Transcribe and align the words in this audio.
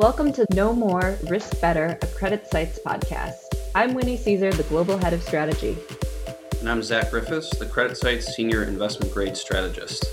Welcome 0.00 0.32
to 0.32 0.46
Know 0.54 0.72
More, 0.72 1.18
Risk 1.28 1.60
Better, 1.60 1.98
a 2.00 2.06
CreditSights 2.06 2.82
podcast. 2.82 3.34
I'm 3.74 3.92
Winnie 3.92 4.16
Cisar, 4.16 4.50
the 4.50 4.62
Global 4.62 4.96
Head 4.96 5.12
of 5.12 5.22
Strategy. 5.22 5.76
And 6.58 6.70
I'm 6.70 6.82
Zach 6.82 7.10
Griffiths, 7.10 7.54
the 7.58 7.66
CreditSights 7.66 8.22
Senior 8.22 8.62
Investment 8.62 9.12
Grade 9.12 9.36
Strategist. 9.36 10.06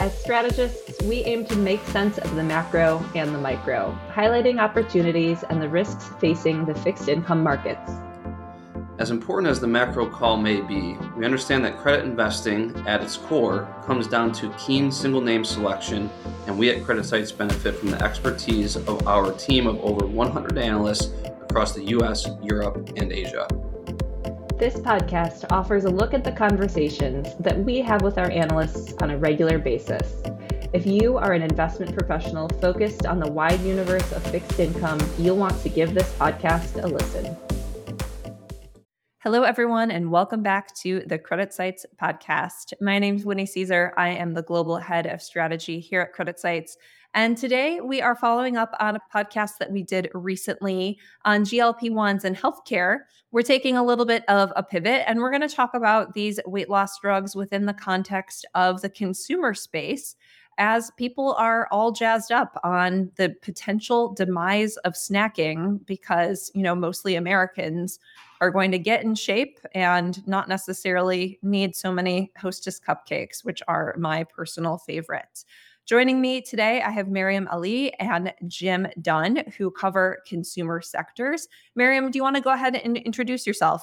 As 0.00 0.20
strategists, 0.20 1.00
we 1.04 1.18
aim 1.18 1.46
to 1.46 1.54
make 1.54 1.80
sense 1.84 2.18
of 2.18 2.34
the 2.34 2.42
macro 2.42 3.00
and 3.14 3.32
the 3.32 3.38
micro, 3.38 3.96
highlighting 4.12 4.60
opportunities 4.60 5.44
and 5.44 5.62
the 5.62 5.68
risks 5.68 6.08
facing 6.18 6.64
the 6.64 6.74
fixed 6.74 7.08
income 7.08 7.40
markets. 7.40 7.92
As 8.98 9.12
important 9.12 9.48
as 9.48 9.60
the 9.60 9.66
macro 9.68 10.10
call 10.10 10.36
may 10.36 10.60
be, 10.60 10.98
we 11.16 11.24
understand 11.24 11.64
that 11.64 11.78
credit 11.78 12.04
investing, 12.04 12.74
at 12.84 13.00
its 13.00 13.16
core, 13.16 13.72
comes 13.86 14.08
down 14.08 14.32
to 14.32 14.52
keen 14.58 14.90
single 14.90 15.20
name 15.20 15.44
selection, 15.44 16.10
and 16.48 16.58
we 16.58 16.70
at 16.70 16.82
CreditSights 16.82 17.36
benefit 17.36 17.76
from 17.76 17.92
the 17.92 18.02
expertise 18.02 18.74
of 18.74 19.06
our 19.06 19.30
team 19.34 19.68
of 19.68 19.78
over 19.82 20.04
100 20.04 20.58
analysts 20.58 21.12
across 21.42 21.74
the 21.74 21.84
US, 21.84 22.28
Europe, 22.42 22.90
and 22.96 23.12
Asia. 23.12 23.46
This 24.58 24.74
podcast 24.74 25.44
offers 25.52 25.84
a 25.84 25.90
look 25.90 26.12
at 26.12 26.24
the 26.24 26.32
conversations 26.32 27.28
that 27.38 27.56
we 27.56 27.80
have 27.80 28.02
with 28.02 28.18
our 28.18 28.32
analysts 28.32 28.94
on 28.94 29.10
a 29.12 29.16
regular 29.16 29.60
basis. 29.60 30.20
If 30.72 30.86
you 30.86 31.18
are 31.18 31.34
an 31.34 31.42
investment 31.42 31.96
professional 31.96 32.48
focused 32.60 33.06
on 33.06 33.20
the 33.20 33.30
wide 33.30 33.60
universe 33.60 34.10
of 34.10 34.24
fixed 34.24 34.58
income, 34.58 34.98
you'll 35.20 35.36
want 35.36 35.62
to 35.62 35.68
give 35.68 35.94
this 35.94 36.12
podcast 36.14 36.82
a 36.82 36.88
listen. 36.88 37.36
Hello, 39.24 39.42
everyone, 39.42 39.90
and 39.90 40.12
welcome 40.12 40.44
back 40.44 40.72
to 40.76 41.02
the 41.08 41.18
CreditSights 41.18 41.84
podcast. 42.00 42.72
My 42.80 43.00
name 43.00 43.16
is 43.16 43.26
Winnie 43.26 43.46
Cisar. 43.46 43.90
I 43.96 44.10
am 44.10 44.32
the 44.32 44.44
global 44.44 44.76
head 44.76 45.06
of 45.06 45.20
strategy 45.20 45.80
here 45.80 46.00
at 46.02 46.14
CreditSights. 46.14 46.76
And 47.14 47.36
today 47.36 47.80
we 47.80 48.00
are 48.00 48.14
following 48.14 48.56
up 48.56 48.76
on 48.78 48.94
a 48.94 49.00
podcast 49.12 49.58
that 49.58 49.72
we 49.72 49.82
did 49.82 50.08
recently 50.14 51.00
on 51.24 51.42
GLP 51.42 51.90
1s 51.90 52.22
and 52.22 52.36
healthcare. 52.36 52.98
We're 53.32 53.42
taking 53.42 53.76
a 53.76 53.82
little 53.82 54.04
bit 54.04 54.22
of 54.28 54.52
a 54.54 54.62
pivot 54.62 55.02
and 55.08 55.18
we're 55.18 55.32
going 55.32 55.48
to 55.48 55.48
talk 55.48 55.74
about 55.74 56.14
these 56.14 56.38
weight 56.46 56.70
loss 56.70 57.00
drugs 57.00 57.34
within 57.34 57.66
the 57.66 57.74
context 57.74 58.46
of 58.54 58.82
the 58.82 58.88
consumer 58.88 59.52
space 59.52 60.14
as 60.58 60.90
people 60.96 61.34
are 61.34 61.68
all 61.70 61.92
jazzed 61.92 62.32
up 62.32 62.60
on 62.64 63.10
the 63.16 63.34
potential 63.42 64.12
demise 64.12 64.76
of 64.78 64.94
snacking 64.94 65.84
because, 65.86 66.50
you 66.54 66.62
know, 66.62 66.74
mostly 66.74 67.14
Americans 67.14 67.98
are 68.40 68.50
going 68.50 68.70
to 68.72 68.78
get 68.78 69.02
in 69.02 69.14
shape 69.14 69.60
and 69.74 70.26
not 70.26 70.48
necessarily 70.48 71.38
need 71.42 71.74
so 71.74 71.92
many 71.92 72.32
hostess 72.36 72.80
cupcakes, 72.80 73.44
which 73.44 73.62
are 73.68 73.94
my 73.98 74.24
personal 74.24 74.78
favorite. 74.78 75.44
Joining 75.86 76.20
me 76.20 76.42
today, 76.42 76.82
I 76.82 76.90
have 76.90 77.06
Maryum 77.06 77.50
Ali 77.50 77.94
and 77.94 78.34
Jim 78.46 78.88
Dunn, 79.00 79.44
who 79.56 79.70
cover 79.70 80.18
consumer 80.26 80.82
sectors. 80.82 81.48
Maryum, 81.78 82.10
do 82.12 82.18
you 82.18 82.22
want 82.22 82.36
to 82.36 82.42
go 82.42 82.52
ahead 82.52 82.76
and 82.76 82.98
introduce 82.98 83.46
yourself? 83.46 83.82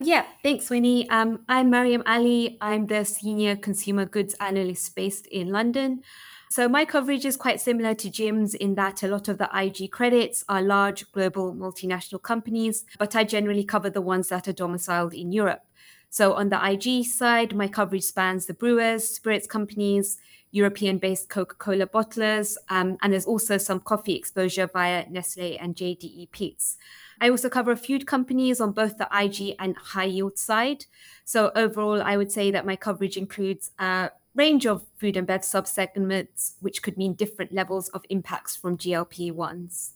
Yeah, 0.00 0.26
thanks, 0.44 0.70
Winnie. 0.70 1.10
Um, 1.10 1.40
I'm 1.48 1.72
Maryum 1.72 2.04
Ali. 2.06 2.56
I'm 2.60 2.86
the 2.86 3.04
senior 3.04 3.56
consumer 3.56 4.04
goods 4.04 4.34
analyst 4.38 4.94
based 4.94 5.26
in 5.26 5.48
London. 5.48 6.02
So 6.50 6.68
my 6.68 6.84
coverage 6.84 7.24
is 7.24 7.36
quite 7.36 7.60
similar 7.60 7.94
to 7.94 8.08
Jim's 8.08 8.54
in 8.54 8.76
that 8.76 9.02
a 9.02 9.08
lot 9.08 9.26
of 9.26 9.38
the 9.38 9.50
IG 9.52 9.90
credits 9.90 10.44
are 10.48 10.62
large 10.62 11.10
global 11.10 11.52
multinational 11.52 12.22
companies, 12.22 12.84
but 12.96 13.16
I 13.16 13.24
generally 13.24 13.64
cover 13.64 13.90
the 13.90 14.00
ones 14.00 14.28
that 14.28 14.46
are 14.46 14.52
domiciled 14.52 15.14
in 15.14 15.32
Europe. 15.32 15.64
So 16.10 16.34
on 16.34 16.48
the 16.48 16.64
IG 16.64 17.04
side, 17.04 17.56
my 17.56 17.66
coverage 17.66 18.04
spans 18.04 18.46
the 18.46 18.54
brewers, 18.54 19.08
spirits 19.08 19.48
companies, 19.48 20.16
European 20.52 20.98
based 20.98 21.28
Coca 21.28 21.56
Cola 21.56 21.88
bottlers, 21.88 22.56
um, 22.70 22.98
and 23.02 23.12
there's 23.12 23.26
also 23.26 23.58
some 23.58 23.80
coffee 23.80 24.14
exposure 24.14 24.68
via 24.68 25.06
Nestle 25.10 25.58
and 25.58 25.74
JDE 25.74 26.30
Peet's. 26.30 26.78
I 27.20 27.30
also 27.30 27.48
cover 27.48 27.72
a 27.72 27.76
few 27.76 28.04
companies 28.04 28.60
on 28.60 28.72
both 28.72 28.98
the 28.98 29.08
IG 29.12 29.56
and 29.58 29.76
high 29.76 30.04
yield 30.04 30.38
side. 30.38 30.86
So 31.24 31.50
overall, 31.54 32.02
I 32.02 32.16
would 32.16 32.30
say 32.30 32.50
that 32.50 32.66
my 32.66 32.76
coverage 32.76 33.16
includes 33.16 33.70
a 33.78 34.10
range 34.34 34.66
of 34.66 34.84
food 34.96 35.16
and 35.16 35.26
bev 35.26 35.40
subsegments, 35.40 36.54
which 36.60 36.82
could 36.82 36.96
mean 36.96 37.14
different 37.14 37.52
levels 37.52 37.88
of 37.90 38.04
impacts 38.08 38.54
from 38.54 38.78
GLP 38.78 39.32
ones. 39.32 39.94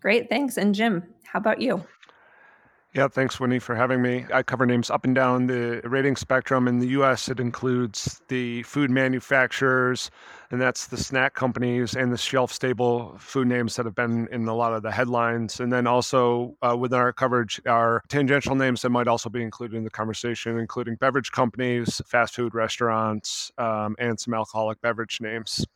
Great, 0.00 0.28
thanks. 0.28 0.56
And 0.56 0.74
Jim, 0.74 1.02
how 1.24 1.38
about 1.40 1.60
you? 1.60 1.84
Yeah, 2.94 3.06
thanks, 3.06 3.38
Winnie, 3.38 3.58
for 3.58 3.74
having 3.74 4.00
me. 4.00 4.24
I 4.32 4.42
cover 4.42 4.64
names 4.64 4.88
up 4.88 5.04
and 5.04 5.14
down 5.14 5.46
the 5.46 5.82
rating 5.84 6.16
spectrum. 6.16 6.66
In 6.66 6.78
the 6.78 6.88
US, 6.88 7.28
it 7.28 7.38
includes 7.38 8.22
the 8.28 8.62
food 8.62 8.90
manufacturers, 8.90 10.10
and 10.50 10.60
that's 10.60 10.86
the 10.86 10.96
snack 10.96 11.34
companies 11.34 11.94
and 11.94 12.10
the 12.10 12.16
shelf 12.16 12.50
stable 12.50 13.14
food 13.18 13.46
names 13.46 13.76
that 13.76 13.84
have 13.84 13.94
been 13.94 14.26
in 14.32 14.48
a 14.48 14.54
lot 14.54 14.72
of 14.72 14.82
the 14.82 14.90
headlines. 14.90 15.60
And 15.60 15.70
then 15.70 15.86
also 15.86 16.56
uh, 16.62 16.76
within 16.78 16.98
our 16.98 17.12
coverage 17.12 17.60
are 17.66 18.02
tangential 18.08 18.54
names 18.54 18.80
that 18.82 18.90
might 18.90 19.06
also 19.06 19.28
be 19.28 19.42
included 19.42 19.76
in 19.76 19.84
the 19.84 19.90
conversation, 19.90 20.58
including 20.58 20.96
beverage 20.96 21.30
companies, 21.30 22.00
fast 22.06 22.34
food 22.36 22.54
restaurants, 22.54 23.52
um, 23.58 23.96
and 23.98 24.18
some 24.18 24.32
alcoholic 24.32 24.80
beverage 24.80 25.18
names. 25.20 25.66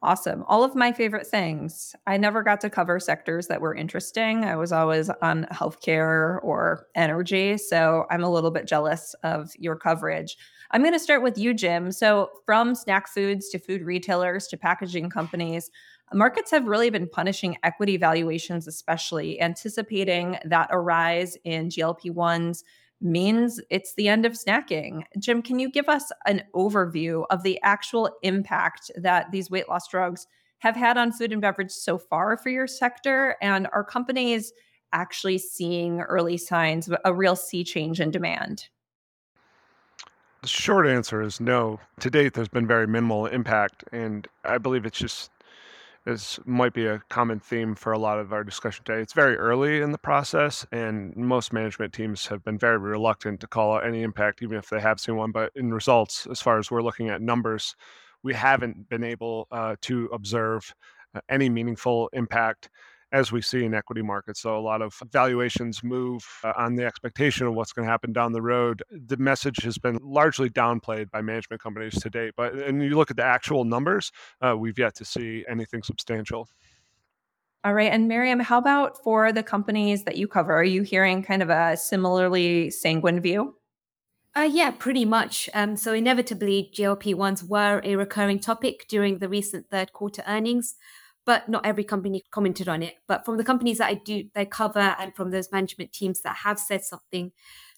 Awesome. 0.00 0.44
All 0.46 0.62
of 0.62 0.76
my 0.76 0.92
favorite 0.92 1.26
things. 1.26 1.94
I 2.06 2.18
never 2.18 2.44
got 2.44 2.60
to 2.60 2.70
cover 2.70 3.00
sectors 3.00 3.48
that 3.48 3.60
were 3.60 3.74
interesting. 3.74 4.44
I 4.44 4.54
was 4.54 4.70
always 4.70 5.10
on 5.22 5.46
healthcare 5.46 6.38
or 6.44 6.86
energy. 6.94 7.58
So 7.58 8.06
I'm 8.08 8.22
a 8.22 8.30
little 8.30 8.52
bit 8.52 8.68
jealous 8.68 9.14
of 9.24 9.50
your 9.58 9.74
coverage. 9.74 10.36
I'm 10.70 10.82
going 10.82 10.92
to 10.92 11.00
start 11.00 11.22
with 11.22 11.36
you, 11.36 11.52
Jim. 11.52 11.90
So, 11.90 12.30
from 12.44 12.74
snack 12.74 13.08
foods 13.08 13.48
to 13.48 13.58
food 13.58 13.82
retailers 13.82 14.46
to 14.48 14.56
packaging 14.58 15.08
companies, 15.08 15.70
markets 16.12 16.50
have 16.50 16.66
really 16.66 16.90
been 16.90 17.08
punishing 17.08 17.56
equity 17.62 17.96
valuations, 17.96 18.68
especially 18.68 19.40
anticipating 19.40 20.38
that 20.44 20.68
a 20.70 20.78
rise 20.78 21.38
in 21.44 21.70
GLP 21.70 22.12
1s 22.12 22.64
means 23.00 23.60
it's 23.70 23.94
the 23.94 24.08
end 24.08 24.26
of 24.26 24.32
snacking. 24.32 25.02
Jim, 25.18 25.42
can 25.42 25.58
you 25.58 25.70
give 25.70 25.88
us 25.88 26.10
an 26.26 26.42
overview 26.54 27.24
of 27.30 27.42
the 27.42 27.60
actual 27.62 28.10
impact 28.22 28.90
that 28.96 29.30
these 29.30 29.50
weight 29.50 29.68
loss 29.68 29.88
drugs 29.88 30.26
have 30.58 30.74
had 30.74 30.98
on 30.98 31.12
food 31.12 31.32
and 31.32 31.40
beverage 31.40 31.70
so 31.70 31.98
far 31.98 32.36
for 32.36 32.50
your 32.50 32.66
sector? 32.66 33.36
And 33.40 33.68
are 33.72 33.84
companies 33.84 34.52
actually 34.92 35.38
seeing 35.38 36.00
early 36.00 36.36
signs 36.36 36.88
of 36.88 36.98
a 37.04 37.14
real 37.14 37.36
sea 37.36 37.62
change 37.62 38.00
in 38.00 38.10
demand? 38.10 38.68
The 40.42 40.48
short 40.48 40.86
answer 40.86 41.20
is 41.20 41.40
no. 41.40 41.80
To 42.00 42.10
date, 42.10 42.34
there's 42.34 42.48
been 42.48 42.66
very 42.66 42.86
minimal 42.86 43.26
impact. 43.26 43.84
And 43.92 44.26
I 44.44 44.58
believe 44.58 44.86
it's 44.86 44.98
just 44.98 45.30
this 46.04 46.38
might 46.46 46.72
be 46.72 46.86
a 46.86 47.00
common 47.08 47.40
theme 47.40 47.74
for 47.74 47.92
a 47.92 47.98
lot 47.98 48.18
of 48.18 48.32
our 48.32 48.44
discussion 48.44 48.84
today. 48.84 49.02
It's 49.02 49.12
very 49.12 49.36
early 49.36 49.80
in 49.80 49.92
the 49.92 49.98
process, 49.98 50.66
and 50.72 51.14
most 51.16 51.52
management 51.52 51.92
teams 51.92 52.26
have 52.26 52.42
been 52.44 52.58
very 52.58 52.78
reluctant 52.78 53.40
to 53.40 53.46
call 53.46 53.74
out 53.76 53.86
any 53.86 54.02
impact, 54.02 54.42
even 54.42 54.56
if 54.56 54.68
they 54.70 54.80
have 54.80 55.00
seen 55.00 55.16
one. 55.16 55.32
But 55.32 55.52
in 55.54 55.72
results, 55.72 56.26
as 56.30 56.40
far 56.40 56.58
as 56.58 56.70
we're 56.70 56.82
looking 56.82 57.08
at 57.08 57.20
numbers, 57.20 57.76
we 58.22 58.34
haven't 58.34 58.88
been 58.88 59.04
able 59.04 59.48
uh, 59.50 59.76
to 59.82 60.06
observe 60.12 60.74
uh, 61.14 61.20
any 61.28 61.48
meaningful 61.48 62.08
impact 62.12 62.70
as 63.12 63.32
we 63.32 63.40
see 63.40 63.64
in 63.64 63.74
equity 63.74 64.02
markets. 64.02 64.40
So 64.40 64.58
a 64.58 64.60
lot 64.60 64.82
of 64.82 64.94
valuations 65.10 65.82
move 65.82 66.24
uh, 66.44 66.52
on 66.56 66.74
the 66.74 66.84
expectation 66.84 67.46
of 67.46 67.54
what's 67.54 67.72
going 67.72 67.86
to 67.86 67.90
happen 67.90 68.12
down 68.12 68.32
the 68.32 68.42
road. 68.42 68.82
The 68.90 69.16
message 69.16 69.62
has 69.62 69.78
been 69.78 69.98
largely 70.02 70.50
downplayed 70.50 71.10
by 71.10 71.22
management 71.22 71.62
companies 71.62 72.00
to 72.00 72.10
date. 72.10 72.34
But 72.36 72.54
and 72.54 72.82
you 72.82 72.96
look 72.96 73.10
at 73.10 73.16
the 73.16 73.24
actual 73.24 73.64
numbers, 73.64 74.12
uh, 74.40 74.56
we've 74.56 74.78
yet 74.78 74.94
to 74.96 75.04
see 75.04 75.44
anything 75.48 75.82
substantial. 75.82 76.48
All 77.64 77.74
right. 77.74 77.90
And 77.90 78.10
Maryum, 78.10 78.40
how 78.42 78.58
about 78.58 79.02
for 79.02 79.32
the 79.32 79.42
companies 79.42 80.04
that 80.04 80.16
you 80.16 80.28
cover? 80.28 80.52
Are 80.52 80.64
you 80.64 80.82
hearing 80.82 81.22
kind 81.22 81.42
of 81.42 81.50
a 81.50 81.76
similarly 81.76 82.70
sanguine 82.70 83.20
view? 83.20 83.56
Uh, 84.36 84.42
yeah, 84.42 84.70
pretty 84.70 85.04
much. 85.04 85.50
Um, 85.54 85.76
so 85.76 85.92
inevitably, 85.92 86.70
GLP 86.72 87.14
ones 87.14 87.42
were 87.42 87.80
a 87.82 87.96
recurring 87.96 88.38
topic 88.38 88.86
during 88.88 89.18
the 89.18 89.28
recent 89.28 89.68
third 89.68 89.92
quarter 89.92 90.22
earnings 90.28 90.76
but 91.28 91.46
not 91.46 91.66
every 91.66 91.84
company 91.84 92.24
commented 92.30 92.70
on 92.70 92.82
it. 92.82 92.94
But 93.06 93.26
from 93.26 93.36
the 93.36 93.44
companies 93.44 93.76
that 93.76 93.90
I 93.90 94.00
do 94.02 94.24
they 94.34 94.46
cover 94.46 94.96
and 94.98 95.14
from 95.14 95.30
those 95.30 95.52
management 95.52 95.92
teams 95.92 96.22
that 96.22 96.36
have 96.36 96.58
said 96.58 96.82
something, 96.82 97.32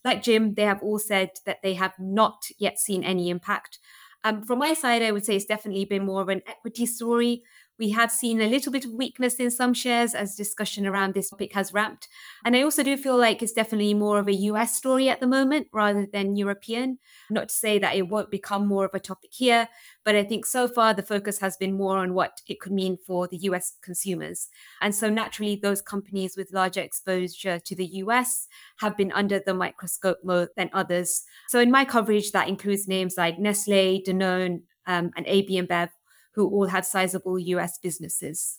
like 0.04 0.22
Jim, 0.22 0.54
they 0.54 0.62
have 0.62 0.80
all 0.84 1.00
said 1.00 1.30
that 1.46 1.58
they 1.60 1.74
have 1.74 1.94
not 1.98 2.44
yet 2.60 2.78
seen 2.78 3.02
any 3.02 3.28
impact. 3.28 3.80
Um, 4.22 4.44
from 4.44 4.60
my 4.60 4.72
side, 4.72 5.02
I 5.02 5.10
would 5.10 5.24
say 5.24 5.34
it's 5.34 5.46
definitely 5.46 5.84
been 5.84 6.06
more 6.06 6.22
of 6.22 6.28
an 6.28 6.42
equity 6.46 6.86
story 6.86 7.42
we 7.80 7.90
have 7.90 8.12
seen 8.12 8.40
a 8.42 8.48
little 8.48 8.70
bit 8.70 8.84
of 8.84 8.92
weakness 8.92 9.36
in 9.36 9.50
some 9.50 9.72
shares 9.72 10.14
as 10.14 10.36
discussion 10.36 10.86
around 10.86 11.14
this 11.14 11.30
topic 11.30 11.54
has 11.54 11.72
ramped. 11.72 12.06
And 12.44 12.54
I 12.54 12.62
also 12.62 12.82
do 12.82 12.96
feel 12.96 13.16
like 13.16 13.42
it's 13.42 13.54
definitely 13.54 13.94
more 13.94 14.18
of 14.18 14.28
a 14.28 14.34
US 14.34 14.76
story 14.76 15.08
at 15.08 15.18
the 15.18 15.26
moment 15.26 15.68
rather 15.72 16.06
than 16.12 16.36
European. 16.36 16.98
Not 17.30 17.48
to 17.48 17.54
say 17.54 17.78
that 17.78 17.96
it 17.96 18.08
won't 18.08 18.30
become 18.30 18.66
more 18.66 18.84
of 18.84 18.94
a 18.94 19.00
topic 19.00 19.30
here, 19.32 19.68
but 20.04 20.14
I 20.14 20.22
think 20.22 20.44
so 20.44 20.68
far 20.68 20.92
the 20.92 21.02
focus 21.02 21.40
has 21.40 21.56
been 21.56 21.76
more 21.76 21.96
on 21.96 22.12
what 22.12 22.42
it 22.46 22.60
could 22.60 22.72
mean 22.72 22.98
for 23.06 23.26
the 23.26 23.38
US 23.38 23.72
consumers. 23.82 24.48
And 24.82 24.94
so 24.94 25.08
naturally, 25.08 25.56
those 25.56 25.80
companies 25.80 26.36
with 26.36 26.52
larger 26.52 26.82
exposure 26.82 27.58
to 27.58 27.74
the 27.74 27.86
US 27.86 28.46
have 28.80 28.96
been 28.96 29.10
under 29.12 29.40
the 29.40 29.54
microscope 29.54 30.18
more 30.22 30.50
than 30.54 30.68
others. 30.74 31.22
So 31.48 31.58
in 31.58 31.70
my 31.70 31.86
coverage, 31.86 32.32
that 32.32 32.48
includes 32.48 32.86
names 32.86 33.14
like 33.16 33.38
Nestle, 33.38 34.02
Danone, 34.06 34.62
um, 34.86 35.10
and 35.16 35.26
AB 35.26 35.60
InBev 35.60 35.88
who 36.34 36.48
all 36.48 36.66
had 36.66 36.84
sizable 36.84 37.38
US 37.38 37.78
businesses. 37.78 38.58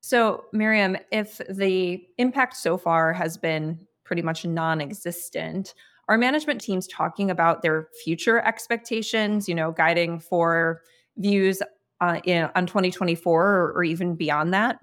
So, 0.00 0.44
Maryum, 0.54 1.00
if 1.10 1.40
the 1.50 2.02
impact 2.18 2.56
so 2.56 2.78
far 2.78 3.12
has 3.12 3.36
been 3.36 3.78
pretty 4.04 4.22
much 4.22 4.44
non 4.44 4.80
existent, 4.80 5.74
are 6.08 6.16
management 6.16 6.60
teams 6.60 6.86
talking 6.86 7.30
about 7.30 7.62
their 7.62 7.88
future 8.04 8.40
expectations, 8.40 9.48
you 9.48 9.54
know, 9.54 9.72
guiding 9.72 10.20
for 10.20 10.80
views 11.16 11.60
uh, 12.00 12.20
in, 12.24 12.48
on 12.54 12.66
2024 12.66 13.46
or, 13.46 13.72
or 13.72 13.84
even 13.84 14.14
beyond 14.14 14.54
that? 14.54 14.78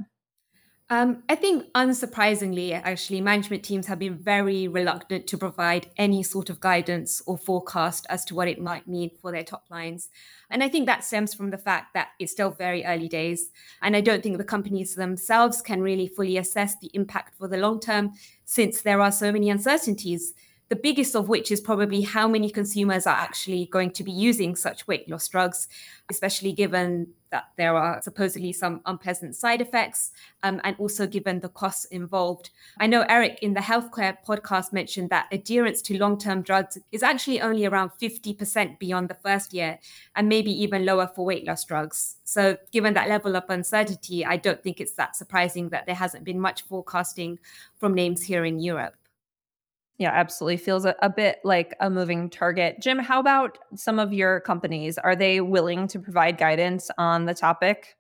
Um, 0.88 1.24
I 1.28 1.34
think, 1.34 1.66
unsurprisingly, 1.74 2.72
actually, 2.72 3.20
management 3.20 3.64
teams 3.64 3.88
have 3.88 3.98
been 3.98 4.16
very 4.16 4.68
reluctant 4.68 5.26
to 5.28 5.38
provide 5.38 5.88
any 5.98 6.22
sort 6.22 6.52
of 6.52 6.60
guidance 6.60 7.24
or 7.26 7.40
forecast 7.40 8.06
as 8.08 8.24
to 8.26 8.36
what 8.36 8.48
it 8.48 8.62
might 8.62 8.88
mean 8.88 9.10
for 9.20 9.32
their 9.32 9.44
top 9.44 9.66
lines. 9.72 10.10
And 10.52 10.64
I 10.64 10.70
think 10.70 10.86
that 10.86 11.04
stems 11.04 11.34
from 11.34 11.50
the 11.50 11.58
fact 11.58 11.96
that 11.96 12.10
it's 12.20 12.34
still 12.34 12.52
very 12.52 12.86
early 12.86 13.08
days. 13.08 13.50
And 13.82 13.96
I 13.96 14.02
don't 14.02 14.22
think 14.22 14.38
the 14.38 14.44
companies 14.44 14.94
themselves 14.94 15.60
can 15.60 15.82
really 15.82 16.08
fully 16.08 16.38
assess 16.38 16.78
the 16.78 16.92
impact 16.94 17.36
for 17.36 17.48
the 17.48 17.58
long 17.58 17.80
term 17.80 18.12
since 18.46 18.84
there 18.84 19.02
are 19.02 19.12
so 19.12 19.32
many 19.32 19.50
uncertainties 19.50 20.36
the 20.70 20.76
biggest 20.76 21.16
of 21.16 21.30
which 21.30 21.52
is 21.52 21.62
probably 21.62 22.02
how 22.02 22.28
many 22.28 22.50
consumers 22.50 23.06
are 23.06 23.16
actually 23.16 23.68
going 23.72 23.92
to 23.92 24.04
be 24.04 24.12
using 24.12 24.56
such 24.56 24.88
weight 24.88 25.08
loss 25.08 25.28
drugs, 25.28 25.68
especially 26.10 26.54
given 26.54 27.08
that 27.30 27.50
there 27.58 27.76
are 27.76 28.02
supposedly 28.02 28.52
some 28.52 28.82
unpleasant 28.86 29.36
side 29.36 29.62
effects 29.62 30.12
um, 30.42 30.60
and 30.64 30.76
also 30.80 31.06
given 31.06 31.40
the 31.42 31.50
costs 31.50 31.86
involved. 31.86 32.50
I 32.80 32.88
know 32.88 33.06
Eric 33.10 33.40
in 33.42 33.54
the 33.54 33.60
healthcare 33.60 34.18
podcast 34.28 34.74
mentioned 34.74 35.10
that 35.12 35.28
adherence 35.32 35.82
to 35.84 35.98
long 35.98 36.18
term 36.18 36.42
drugs 36.42 36.78
is 36.92 37.04
actually 37.04 37.42
only 37.42 37.66
around 37.66 37.92
50% 38.02 38.80
beyond 38.80 39.10
the 39.10 39.16
first 39.16 39.54
year 39.54 39.78
and 40.16 40.28
maybe 40.30 40.52
even 40.52 40.86
lower 40.86 41.12
for 41.14 41.26
weight 41.26 41.46
loss 41.46 41.64
drugs. 41.64 42.16
So, 42.24 42.58
given 42.72 42.96
that 42.96 43.10
level 43.10 43.36
of 43.36 43.44
uncertainty, 43.50 44.26
I 44.26 44.38
don't 44.38 44.64
think 44.64 44.80
it's 44.80 44.94
that 44.94 45.16
surprising 45.16 45.70
that 45.70 45.86
there 45.86 45.96
hasn't 45.96 46.24
been 46.24 46.40
much 46.40 46.64
forecasting 46.64 47.38
from 47.78 47.94
names 47.94 48.24
here 48.24 48.46
in 48.46 48.60
Europe. 48.60 48.96
Yeah, 49.98 50.12
absolutely. 50.12 50.58
Feels 50.58 50.86
a, 50.86 50.96
a, 51.02 51.10
bit 51.10 51.40
like 51.46 51.74
a 51.80 51.90
moving 51.90 52.30
target. 52.30 52.82
Jim, 52.82 53.00
how 53.00 53.20
about 53.20 53.58
some 53.76 53.98
of 53.98 54.12
your 54.12 54.42
companies? 54.42 54.98
Are 54.98 55.16
they 55.16 55.40
willing 55.40 55.88
to 55.88 56.00
provide 56.00 56.38
guidance 56.38 56.92
on 56.98 57.26
the 57.26 57.34
topic? 57.34 57.96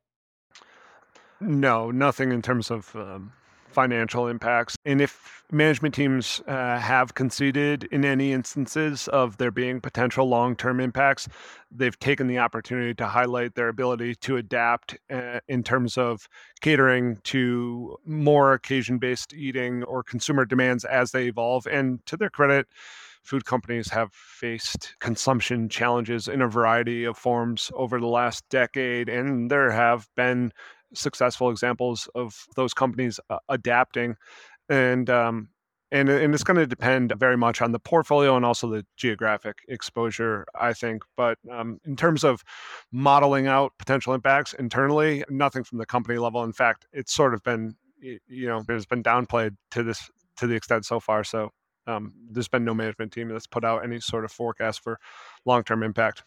No, 1.39 1.92
nothing 1.92 2.31
in 2.31 2.42
terms 2.42 2.69
of 2.69 2.94
um, 2.95 3.31
financial 3.75 4.27
impacts. 4.30 4.77
And 4.86 5.01
if 5.01 5.44
management 5.51 5.94
teams 5.94 6.42
uh, 6.48 6.80
have 6.80 7.13
conceded 7.13 7.83
in 7.92 8.06
any 8.06 8.31
instances 8.31 9.10
of 9.10 9.36
there 9.38 9.51
being 9.51 9.81
potential 9.81 10.27
long 10.27 10.56
term 10.56 10.80
impacts, 10.80 11.27
they've 11.69 12.00
taken 12.00 12.27
the 12.27 12.39
opportunity 12.39 12.94
to 12.95 13.06
highlight 13.06 13.56
their 13.56 13.68
ability 13.68 14.16
to 14.16 14.38
adapt 14.38 14.98
uh, 15.12 15.42
in 15.50 15.62
terms 15.62 15.98
of 15.98 16.30
catering 16.62 17.18
to 17.24 17.98
more 18.06 18.54
occasion 18.54 18.98
based 18.98 19.33
eating 19.33 19.83
or 19.83 20.01
consumer 20.01 20.45
demands 20.45 20.86
as 20.86 21.12
they 21.12 21.28
evolve. 21.28 21.68
And 21.68 22.04
to 22.06 22.16
their 22.16 22.30
credit, 22.30 22.68
food 23.24 23.44
companies 23.44 23.89
have 23.89 24.13
faced 24.13 24.95
consumption 25.00 25.68
challenges 25.68 26.30
in 26.30 26.42
a 26.42 26.48
variety 26.48 27.04
of 27.04 27.18
forms 27.18 27.71
over 27.74 28.00
the 28.00 28.07
last 28.07 28.48
decade, 28.50 29.10
and 29.10 29.51
there 29.51 29.71
have 29.71 30.07
been 30.16 30.54
successful 30.93 31.49
examples 31.49 32.09
of 32.15 32.45
those 32.55 32.73
companies 32.73 33.19
uh, 33.29 33.37
adapting, 33.49 34.15
and 34.69 35.09
um, 35.09 35.49
and 35.91 36.09
and 36.09 36.33
it's 36.33 36.43
going 36.43 36.57
to 36.57 36.67
depend 36.67 37.13
very 37.17 37.37
much 37.37 37.61
on 37.61 37.71
the 37.71 37.79
portfolio 37.79 38.35
and 38.35 38.45
also 38.45 38.69
the 38.69 38.85
geographic 38.97 39.59
exposure, 39.67 40.45
I 40.59 40.73
think. 40.73 41.03
But 41.15 41.37
um, 41.51 41.79
in 41.85 41.95
terms 41.95 42.23
of 42.23 42.43
modeling 42.91 43.47
out 43.47 43.73
potential 43.77 44.13
impacts 44.13 44.53
internally, 44.53 45.23
nothing 45.29 45.63
from 45.63 45.77
the 45.77 45.85
company 45.85 46.17
level. 46.17 46.43
In 46.43 46.53
fact, 46.53 46.85
it's 46.91 47.13
sort 47.13 47.33
of 47.33 47.43
been 47.43 47.75
you 47.99 48.47
know 48.47 48.63
it's 48.67 48.85
been 48.85 49.03
downplayed 49.03 49.55
to 49.71 49.83
this 49.83 50.09
to 50.37 50.47
the 50.47 50.55
extent 50.55 50.85
so 50.85 50.99
far. 50.99 51.23
So 51.23 51.51
um, 51.87 52.13
there's 52.29 52.47
been 52.47 52.65
no 52.65 52.73
management 52.73 53.11
team 53.11 53.29
that's 53.29 53.47
put 53.47 53.63
out 53.63 53.83
any 53.83 53.99
sort 53.99 54.25
of 54.25 54.31
forecast 54.31 54.81
for 54.81 54.99
long 55.45 55.63
term 55.63 55.83
impact. 55.83 56.23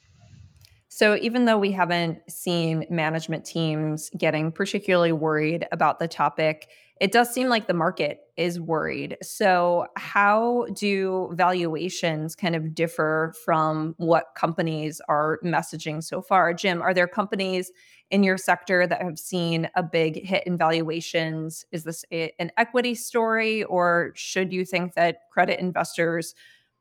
So, 0.90 1.17
even 1.17 1.44
though 1.44 1.58
we 1.58 1.70
haven't 1.70 2.19
seen 2.31 2.87
management 2.88 3.44
teams 3.44 4.11
getting 4.17 4.50
particularly 4.50 5.12
worried 5.12 5.67
about 5.70 5.99
the 5.99 6.08
topic, 6.08 6.70
it 6.99 7.12
does 7.12 7.32
seem 7.32 7.49
like 7.49 7.67
the 7.67 7.75
market 7.75 8.20
is 8.38 8.58
worried. 8.58 9.19
So, 9.23 9.87
how 9.96 10.67
do 10.75 11.31
valuations 11.35 12.35
kind 12.35 12.56
of 12.56 12.75
differ 12.75 13.35
from 13.44 13.94
what 13.99 14.29
companies 14.35 15.02
are 15.08 15.38
messaging 15.44 16.02
so 16.02 16.23
far? 16.23 16.55
Jim, 16.55 16.81
are 16.81 16.94
there 16.94 17.06
companies 17.06 17.70
in 18.11 18.23
your 18.23 18.38
sector 18.38 18.87
that 18.87 19.02
have 19.02 19.19
seen 19.19 19.69
a 19.76 19.82
big 19.82 20.25
hit 20.25 20.46
in 20.46 20.56
valuations? 20.56 21.67
Is 21.70 21.84
this 21.84 22.02
an 22.12 22.50
equity 22.56 22.94
story, 22.94 23.62
or 23.64 24.12
should 24.14 24.55
you 24.55 24.64
think 24.64 24.94
that 24.94 25.19
credit 25.31 25.61
investors 25.61 26.34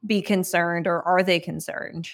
be 0.06 0.22
concerned, 0.22 0.88
or 0.88 1.04
are 1.04 1.24
they 1.24 1.42
concerned? 1.42 2.10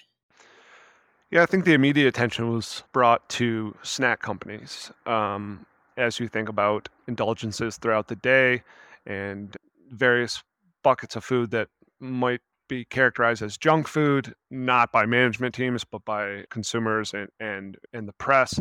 Yeah, 1.34 1.42
I 1.42 1.48
think 1.48 1.66
the 1.66 1.74
immediate 1.74 2.08
attention 2.08 2.52
was 2.52 2.84
brought 2.94 3.28
to 3.30 3.76
snack 3.82 4.22
companies. 4.22 4.92
Um, 5.08 5.66
as 5.98 6.20
you 6.20 6.28
think 6.28 6.48
about 6.48 6.90
indulgences 7.08 7.78
throughout 7.78 8.08
the 8.08 8.16
day 8.16 8.62
and 9.08 9.58
various 9.90 10.44
buckets 10.84 11.16
of 11.16 11.24
food 11.24 11.50
that 11.50 11.70
might 12.00 12.42
be 12.68 12.86
characterized 12.86 13.42
as 13.42 13.58
junk 13.58 13.88
food, 13.88 14.36
not 14.52 14.92
by 14.92 15.08
management 15.08 15.56
teams, 15.56 15.84
but 15.84 16.06
by 16.06 16.44
consumers 16.52 17.16
and, 17.16 17.30
and, 17.40 17.78
and 17.94 18.08
the 18.08 18.14
press 18.14 18.60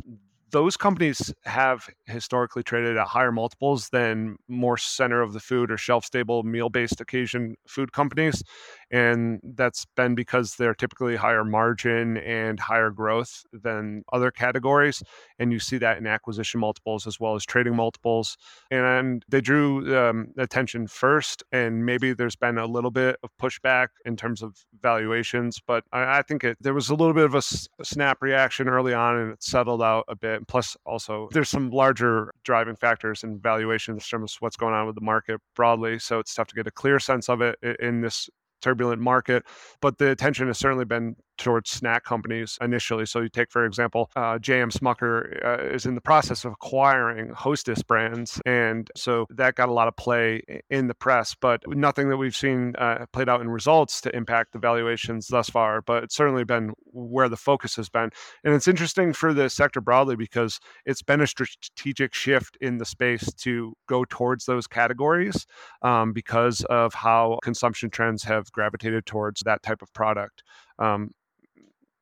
those 0.53 0.77
companies 0.77 1.35
have 1.45 1.89
historically 2.07 2.63
traded 2.63 2.97
at 2.97 3.07
higher 3.07 3.33
multiples 3.33 3.89
than 3.89 4.37
more 4.49 4.77
center 4.77 5.23
of 5.23 5.33
the 5.33 5.41
food 5.41 5.71
or 5.71 5.79
shelf 5.79 6.05
stable 6.05 6.43
meal 6.43 6.69
based 6.69 7.01
occasion 7.01 7.57
food 7.67 7.93
companies. 7.93 8.45
And 8.93 9.41
that's 9.43 9.87
been 9.97 10.15
because 10.15 10.56
they're 10.56 10.75
typically 10.75 11.17
higher 11.17 11.44
margin 11.44 12.19
and 12.19 12.61
higher 12.61 12.91
growth 12.91 13.43
than 13.53 14.05
other 14.12 14.31
categories. 14.31 15.03
And 15.39 15.50
you 15.50 15.59
see 15.59 15.79
that 15.79 15.97
in 15.97 16.06
acquisition 16.06 16.61
multiples 16.61 17.06
as 17.06 17.19
well 17.19 17.35
as 17.35 17.44
trading 17.47 17.75
multiples. 17.75 18.37
And 18.71 19.25
they 19.29 19.41
drew 19.41 19.97
um, 19.99 20.29
attention 20.37 20.87
first. 20.87 21.43
And 21.53 21.87
maybe 21.87 22.12
there's 22.12 22.37
been 22.37 22.59
a 22.59 22.67
little 22.67 22.91
bit 22.91 23.17
of 23.23 23.31
pushback 23.41 23.89
in 24.05 24.15
terms 24.15 24.43
of 24.43 24.56
valuations. 24.83 25.59
But 25.67 25.85
I, 25.91 26.19
I 26.19 26.23
think 26.23 26.45
it, 26.45 26.59
there 26.61 26.75
was 26.75 26.91
a 26.91 26.95
little 26.95 27.15
bit 27.15 27.25
of 27.25 27.35
a, 27.35 27.38
s- 27.38 27.69
a 27.81 27.85
snap 27.87 28.19
reaction 28.21 28.69
early 28.69 28.93
on 28.93 29.17
and 29.17 29.33
it 29.33 29.43
settled 29.43 29.83
out 29.83 30.05
a 30.09 30.15
bit. 30.15 30.47
Plus, 30.49 30.76
also, 30.85 31.31
there's 31.33 31.49
some 31.49 31.71
larger 31.71 32.31
driving 32.45 32.76
factors 32.76 33.25
in 33.25 33.40
valuation 33.40 33.95
in 33.95 34.00
terms 34.00 34.35
of 34.35 34.43
what's 34.43 34.57
going 34.57 34.75
on 34.75 34.87
with 34.87 34.97
the 34.97 35.00
market 35.00 35.40
broadly. 35.57 35.99
So 35.99 36.19
it's 36.19 36.35
tough 36.35 36.49
to 36.49 36.55
get 36.55 36.66
a 36.66 36.71
clear 36.71 37.00
sense 37.00 37.31
of 37.31 37.40
it 37.40 37.59
in 37.81 38.02
this 38.02 38.28
turbulent 38.62 39.02
market. 39.02 39.45
But 39.81 39.99
the 39.99 40.11
attention 40.11 40.47
has 40.47 40.59
certainly 40.59 40.87
been 40.87 41.16
towards 41.42 41.70
snack 41.70 42.04
companies 42.04 42.58
initially. 42.61 43.06
So 43.06 43.20
you 43.20 43.28
take, 43.28 43.50
for 43.50 43.64
example, 43.64 44.11
uh, 44.16 44.38
J.M. 44.38 44.70
Smucker 44.70 45.44
uh, 45.44 45.75
is 45.75 45.87
in 45.87 45.94
the 45.94 46.00
process 46.00 46.44
of 46.44 46.52
acquiring 46.52 47.30
Hostess 47.30 47.82
brands, 47.82 48.40
and 48.46 48.90
so 48.96 49.26
that 49.30 49.54
got 49.54 49.68
a 49.68 49.72
lot 49.72 49.88
of 49.88 49.96
play 49.96 50.42
in 50.70 50.88
the 50.88 50.94
press, 50.94 51.34
but 51.34 51.62
nothing 51.68 52.08
that 52.08 52.16
we've 52.16 52.37
seen 52.37 52.75
uh, 52.76 53.06
played 53.12 53.28
out 53.28 53.40
in 53.40 53.49
results 53.49 54.00
to 54.02 54.16
impact 54.16 54.52
the 54.52 54.58
valuations 54.58 55.28
thus 55.28 55.49
far. 55.49 55.82
But 55.82 56.04
it's 56.04 56.14
certainly 56.14 56.44
been 56.44 56.72
where 56.87 57.28
the 57.28 57.37
focus 57.37 57.76
has 57.76 57.88
been, 57.88 58.11
and 58.44 58.54
it's 58.54 58.68
interesting 58.68 59.12
for 59.12 59.34
the 59.34 59.50
sector 59.50 59.80
broadly 59.80 60.16
because 60.16 60.61
it's 60.87 61.02
been 61.02 61.20
a 61.20 61.26
strategic 61.26 62.14
shift 62.14 62.56
in 62.61 62.78
the 62.78 62.84
space 62.84 63.32
to 63.34 63.75
go 63.88 64.04
towards 64.08 64.44
those 64.44 64.66
categories 64.66 65.46
um, 65.82 66.12
because 66.12 66.64
of 66.70 66.94
how 66.94 67.38
consumption 67.42 67.90
trends 67.90 68.22
have 68.25 68.50
gravitated 68.52 69.06
towards 69.06 69.40
that 69.44 69.62
type 69.62 69.82
of 69.82 69.92
product. 69.92 70.42
Um, 70.78 71.11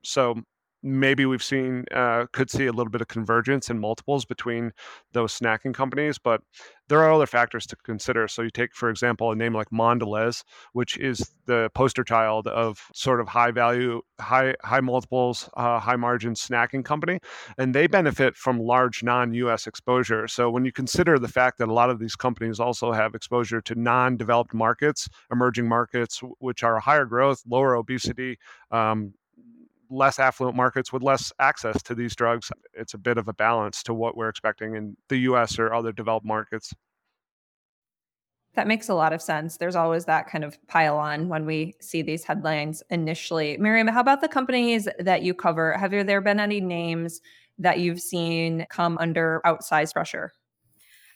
so 0.02 0.36
maybe 0.82 1.26
we've 1.26 1.42
seen 1.42 1.84
uh, 1.94 2.26
could 2.32 2.50
see 2.50 2.66
a 2.66 2.72
little 2.72 2.90
bit 2.90 3.00
of 3.00 3.08
convergence 3.08 3.68
in 3.68 3.78
multiples 3.78 4.24
between 4.24 4.72
those 5.12 5.38
snacking 5.38 5.74
companies 5.74 6.18
but 6.18 6.40
there 6.88 7.00
are 7.00 7.12
other 7.12 7.26
factors 7.26 7.66
to 7.66 7.76
consider. 7.76 8.26
So 8.26 8.42
you 8.42 8.50
take 8.50 8.74
for 8.74 8.90
example 8.90 9.30
a 9.30 9.36
name 9.36 9.54
like 9.54 9.70
mondelez 9.70 10.42
which 10.72 10.96
is 10.98 11.30
the 11.46 11.70
poster 11.74 12.02
child 12.02 12.48
of 12.48 12.80
sort 12.94 13.20
of 13.20 13.28
high 13.28 13.52
value 13.52 14.00
high 14.20 14.54
high 14.64 14.80
multiples 14.80 15.48
uh, 15.54 15.78
high 15.78 15.96
margin 15.96 16.34
snacking 16.34 16.84
company 16.84 17.20
and 17.58 17.74
they 17.74 17.86
benefit 17.86 18.34
from 18.36 18.58
large 18.58 19.02
non-us 19.02 19.66
exposure. 19.66 20.26
So 20.26 20.50
when 20.50 20.64
you 20.64 20.72
consider 20.72 21.18
the 21.18 21.28
fact 21.28 21.58
that 21.58 21.68
a 21.68 21.72
lot 21.72 21.90
of 21.90 21.98
these 21.98 22.16
companies 22.16 22.58
also 22.58 22.90
have 22.92 23.14
exposure 23.14 23.60
to 23.60 23.74
non-developed 23.74 24.54
markets 24.54 25.08
emerging 25.30 25.68
markets 25.68 26.20
which 26.38 26.64
are 26.64 26.80
higher 26.80 27.04
growth 27.04 27.42
lower 27.46 27.74
obesity 27.74 28.38
um, 28.72 29.14
less 29.90 30.18
affluent 30.18 30.56
markets 30.56 30.92
with 30.92 31.02
less 31.02 31.32
access 31.38 31.82
to 31.82 31.94
these 31.94 32.14
drugs. 32.14 32.50
It's 32.74 32.94
a 32.94 32.98
bit 32.98 33.18
of 33.18 33.28
a 33.28 33.32
balance 33.32 33.82
to 33.84 33.94
what 33.94 34.16
we're 34.16 34.28
expecting 34.28 34.76
in 34.76 34.96
the 35.08 35.18
US 35.18 35.58
or 35.58 35.74
other 35.74 35.92
developed 35.92 36.26
markets. 36.26 36.72
That 38.54 38.66
makes 38.66 38.88
a 38.88 38.94
lot 38.94 39.12
of 39.12 39.22
sense. 39.22 39.58
There's 39.58 39.76
always 39.76 40.06
that 40.06 40.28
kind 40.28 40.42
of 40.42 40.58
pile 40.66 40.96
on 40.96 41.28
when 41.28 41.46
we 41.46 41.74
see 41.80 42.02
these 42.02 42.24
headlines 42.24 42.82
initially. 42.90 43.56
Maryum, 43.58 43.90
how 43.90 44.00
about 44.00 44.20
the 44.20 44.28
companies 44.28 44.88
that 44.98 45.22
you 45.22 45.34
cover? 45.34 45.76
Have 45.76 45.92
there 45.92 46.20
been 46.20 46.40
any 46.40 46.60
names 46.60 47.20
that 47.58 47.78
you've 47.78 48.00
seen 48.00 48.66
come 48.68 48.98
under 48.98 49.40
outsized 49.44 49.92
pressure? 49.92 50.32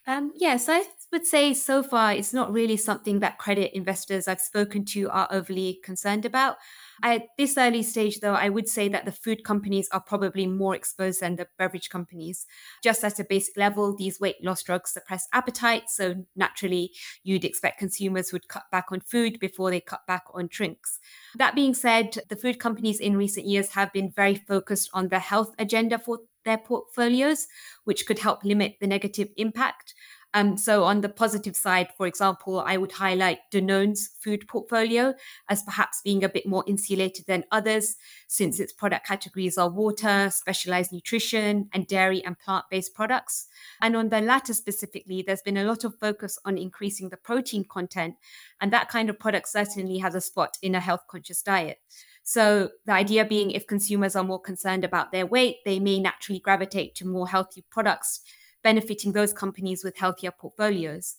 Um, 0.07 0.33
yes, 0.37 0.69
I 0.69 0.85
would 1.13 1.27
say 1.27 1.55
so 1.55 1.83
far 1.83 2.13
it's 2.13 2.35
not 2.35 2.53
really 2.53 2.77
something 2.77 3.21
that 3.21 3.39
credit 3.39 3.75
investors 3.75 4.29
I've 4.29 4.41
spoken 4.41 4.85
to 4.87 5.09
are 5.09 5.29
overly 5.31 5.81
concerned 5.83 6.27
about. 6.27 6.57
At 7.03 7.23
this 7.37 7.59
early 7.59 7.83
stage, 7.83 8.21
though, 8.21 8.35
I 8.35 8.49
would 8.49 8.69
say 8.69 8.89
that 8.89 9.05
the 9.05 9.13
food 9.13 9.45
companies 9.45 9.89
are 9.93 10.01
probably 10.01 10.47
more 10.47 10.75
exposed 10.75 11.21
than 11.21 11.37
the 11.37 11.49
beverage 11.59 11.91
companies. 11.91 12.47
Just 12.83 13.05
at 13.05 13.19
a 13.19 13.25
basic 13.25 13.57
level, 13.57 13.97
these 13.97 14.21
weight 14.21 14.37
loss 14.43 14.63
drugs 14.63 14.93
suppress 14.93 15.27
appetite. 15.33 15.85
So 15.89 16.25
naturally, 16.37 16.93
you'd 17.23 17.45
expect 17.45 17.79
consumers 17.79 18.33
would 18.33 18.49
cut 18.49 18.65
back 18.71 18.87
on 18.93 19.01
food 19.01 19.39
before 19.41 19.71
they 19.71 19.81
cut 19.81 20.07
back 20.07 20.25
on 20.33 20.49
drinks. 20.51 20.99
That 21.37 21.55
being 21.55 21.75
said, 21.75 22.19
the 22.29 22.37
food 22.37 22.59
companies 22.59 23.01
in 23.01 23.17
recent 23.17 23.47
years 23.47 23.71
have 23.71 23.93
been 23.93 24.11
very 24.11 24.35
focused 24.35 24.91
on 24.93 25.09
the 25.09 25.19
health 25.19 25.55
agenda 25.59 25.99
for 25.99 26.21
their 26.45 26.59
portfolios, 26.59 27.47
which 27.85 28.07
could 28.07 28.19
help 28.19 28.45
limit 28.45 28.77
the 28.81 28.87
negative 28.87 29.29
impact. 29.37 29.95
Um, 30.37 30.57
so 30.57 30.83
on 30.83 31.01
the 31.01 31.09
positive 31.09 31.55
side, 31.55 31.89
for 31.97 32.09
example, 32.09 32.59
I 32.59 32.77
would 32.77 32.91
highlight 32.91 33.39
Danone's 33.53 34.11
food 34.21 34.49
portfolio 34.49 35.15
as 35.49 35.63
perhaps 35.63 36.01
being 36.03 36.25
a 36.25 36.29
bit 36.29 36.45
more 36.45 36.65
insulated 36.67 37.27
than 37.27 37.45
others, 37.53 37.95
since 38.27 38.59
its 38.59 38.73
product 38.73 39.07
categories 39.07 39.57
are 39.57 39.71
water, 39.71 40.31
specialized 40.31 40.93
nutrition, 40.93 41.69
and 41.73 41.87
dairy 41.87 42.23
and 42.25 42.37
plant-based 42.37 42.95
products. 42.95 43.47
And 43.81 43.95
on 43.95 44.09
the 44.09 44.21
latter 44.21 44.55
specifically, 44.55 45.23
there's 45.23 45.43
been 45.43 45.57
a 45.57 45.65
lot 45.65 45.85
of 45.85 46.01
focus 46.01 46.37
on 46.45 46.59
increasing 46.59 47.11
the 47.11 47.17
protein 47.17 47.65
content, 47.65 48.17
and 48.61 48.73
that 48.73 48.89
kind 48.89 49.09
of 49.09 49.21
product 49.21 49.49
certainly 49.49 49.99
has 49.99 50.17
a 50.17 50.21
spot 50.21 50.59
in 50.61 50.75
a 50.75 50.81
health-conscious 50.81 51.43
diet. 51.43 51.79
So 52.25 52.71
the 52.87 52.93
idea 52.93 53.25
being 53.25 53.53
if 53.53 53.69
consumers 53.69 54.17
are 54.17 54.25
more 54.25 54.41
concerned 54.41 54.83
about 54.83 55.13
their 55.13 55.27
weight, 55.27 55.59
they 55.65 55.79
may 55.79 56.01
naturally 56.01 56.41
gravitate 56.41 56.97
to 56.97 57.07
more 57.07 57.29
healthy 57.29 57.65
products 57.71 58.21
benefiting 58.65 59.13
those 59.13 59.33
companies 59.33 59.85
with 59.85 59.97
healthier 59.97 60.33
portfolios. 60.33 61.19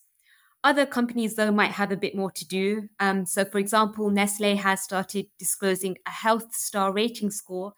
Other 0.65 0.87
companies, 0.87 1.35
though, 1.35 1.51
might 1.51 1.71
have 1.71 1.91
a 1.91 1.95
bit 1.95 2.15
more 2.15 2.31
to 2.31 2.45
do. 2.47 2.89
Um, 2.99 3.25
so, 3.27 3.45
for 3.45 3.59
example, 3.59 4.09
Nestle 4.09 4.55
has 4.55 4.81
started 4.81 5.27
disclosing 5.37 5.95
a 6.07 6.09
health 6.09 6.55
star 6.55 6.91
rating 6.91 7.29
score. 7.29 7.73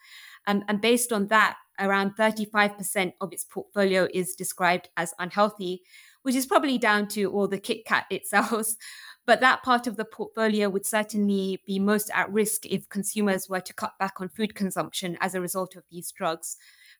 Um, 0.47 0.63
and 0.69 0.79
based 0.79 1.11
on 1.11 1.27
that, 1.27 1.57
around 1.79 2.15
35% 2.17 3.11
of 3.19 3.33
its 3.33 3.43
portfolio 3.43 4.07
is 4.13 4.35
described 4.35 4.87
as 4.95 5.13
unhealthy, 5.19 5.81
which 6.23 6.33
is 6.35 6.45
probably 6.45 6.77
down 6.77 7.09
to 7.09 7.25
all 7.25 7.47
the 7.47 7.59
Kit 7.59 7.85
Kat 7.85 8.05
it 8.09 8.25
sells. 8.25 8.77
But 9.25 9.41
that 9.41 9.63
part 9.63 9.87
of 9.87 9.97
the 9.97 10.05
portfolio 10.05 10.69
would 10.69 10.85
certainly 10.85 11.61
be 11.67 11.79
most 11.79 12.09
at 12.13 12.31
risk 12.31 12.65
if 12.65 12.87
consumers 12.87 13.49
were 13.49 13.59
to 13.59 13.73
cut 13.73 13.99
back 13.99 14.21
on 14.21 14.29
food 14.29 14.55
consumption 14.55 15.17
as 15.19 15.35
a 15.35 15.41
result 15.41 15.75
of 15.75 15.83
these 15.91 16.09
drugs. 16.13 16.55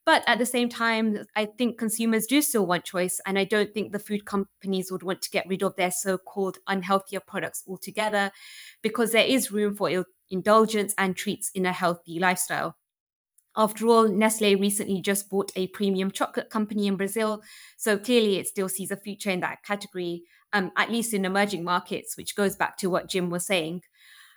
But 0.07 0.23
at 0.25 0.39
the 0.39 0.45
same 0.45 0.69
time, 0.69 1.25
I 1.35 1.43
think 1.43 1.77
consumers 1.77 2.27
do 2.27 2.41
still 2.41 2.65
want 2.65 2.85
choice. 2.85 3.19
And 3.25 3.37
I 3.37 3.43
don't 3.43 3.73
think 3.73 3.91
the 3.91 3.99
food 3.99 4.23
companies 4.23 4.89
would 4.89 5.03
want 5.03 5.21
to 5.23 5.29
get 5.29 5.45
rid 5.49 5.63
of 5.63 5.75
their 5.75 5.91
so 5.91 6.17
called 6.17 6.59
unhealthier 6.69 7.19
products 7.27 7.61
altogether 7.67 8.31
because 8.81 9.11
there 9.11 9.25
is 9.25 9.51
room 9.51 9.75
for 9.75 10.05
indulgence 10.29 10.95
and 10.97 11.17
treats 11.17 11.51
in 11.53 11.65
a 11.65 11.73
healthy 11.73 12.19
lifestyle. 12.19 12.77
After 13.57 13.85
all, 13.87 14.07
Nestle 14.07 14.55
recently 14.55 15.01
just 15.01 15.29
bought 15.29 15.51
a 15.57 15.67
premium 15.67 16.09
chocolate 16.11 16.49
company 16.49 16.87
in 16.87 16.95
Brazil. 16.95 17.41
So 17.75 17.97
clearly, 17.97 18.37
it 18.37 18.47
still 18.47 18.69
sees 18.69 18.91
a 18.91 18.95
future 18.95 19.31
in 19.31 19.41
that 19.41 19.63
category, 19.63 20.23
um, 20.53 20.71
at 20.77 20.89
least 20.89 21.13
in 21.13 21.25
emerging 21.25 21.65
markets, 21.65 22.15
which 22.15 22.33
goes 22.33 22.55
back 22.55 22.77
to 22.77 22.89
what 22.89 23.09
Jim 23.09 23.29
was 23.29 23.45
saying. 23.45 23.81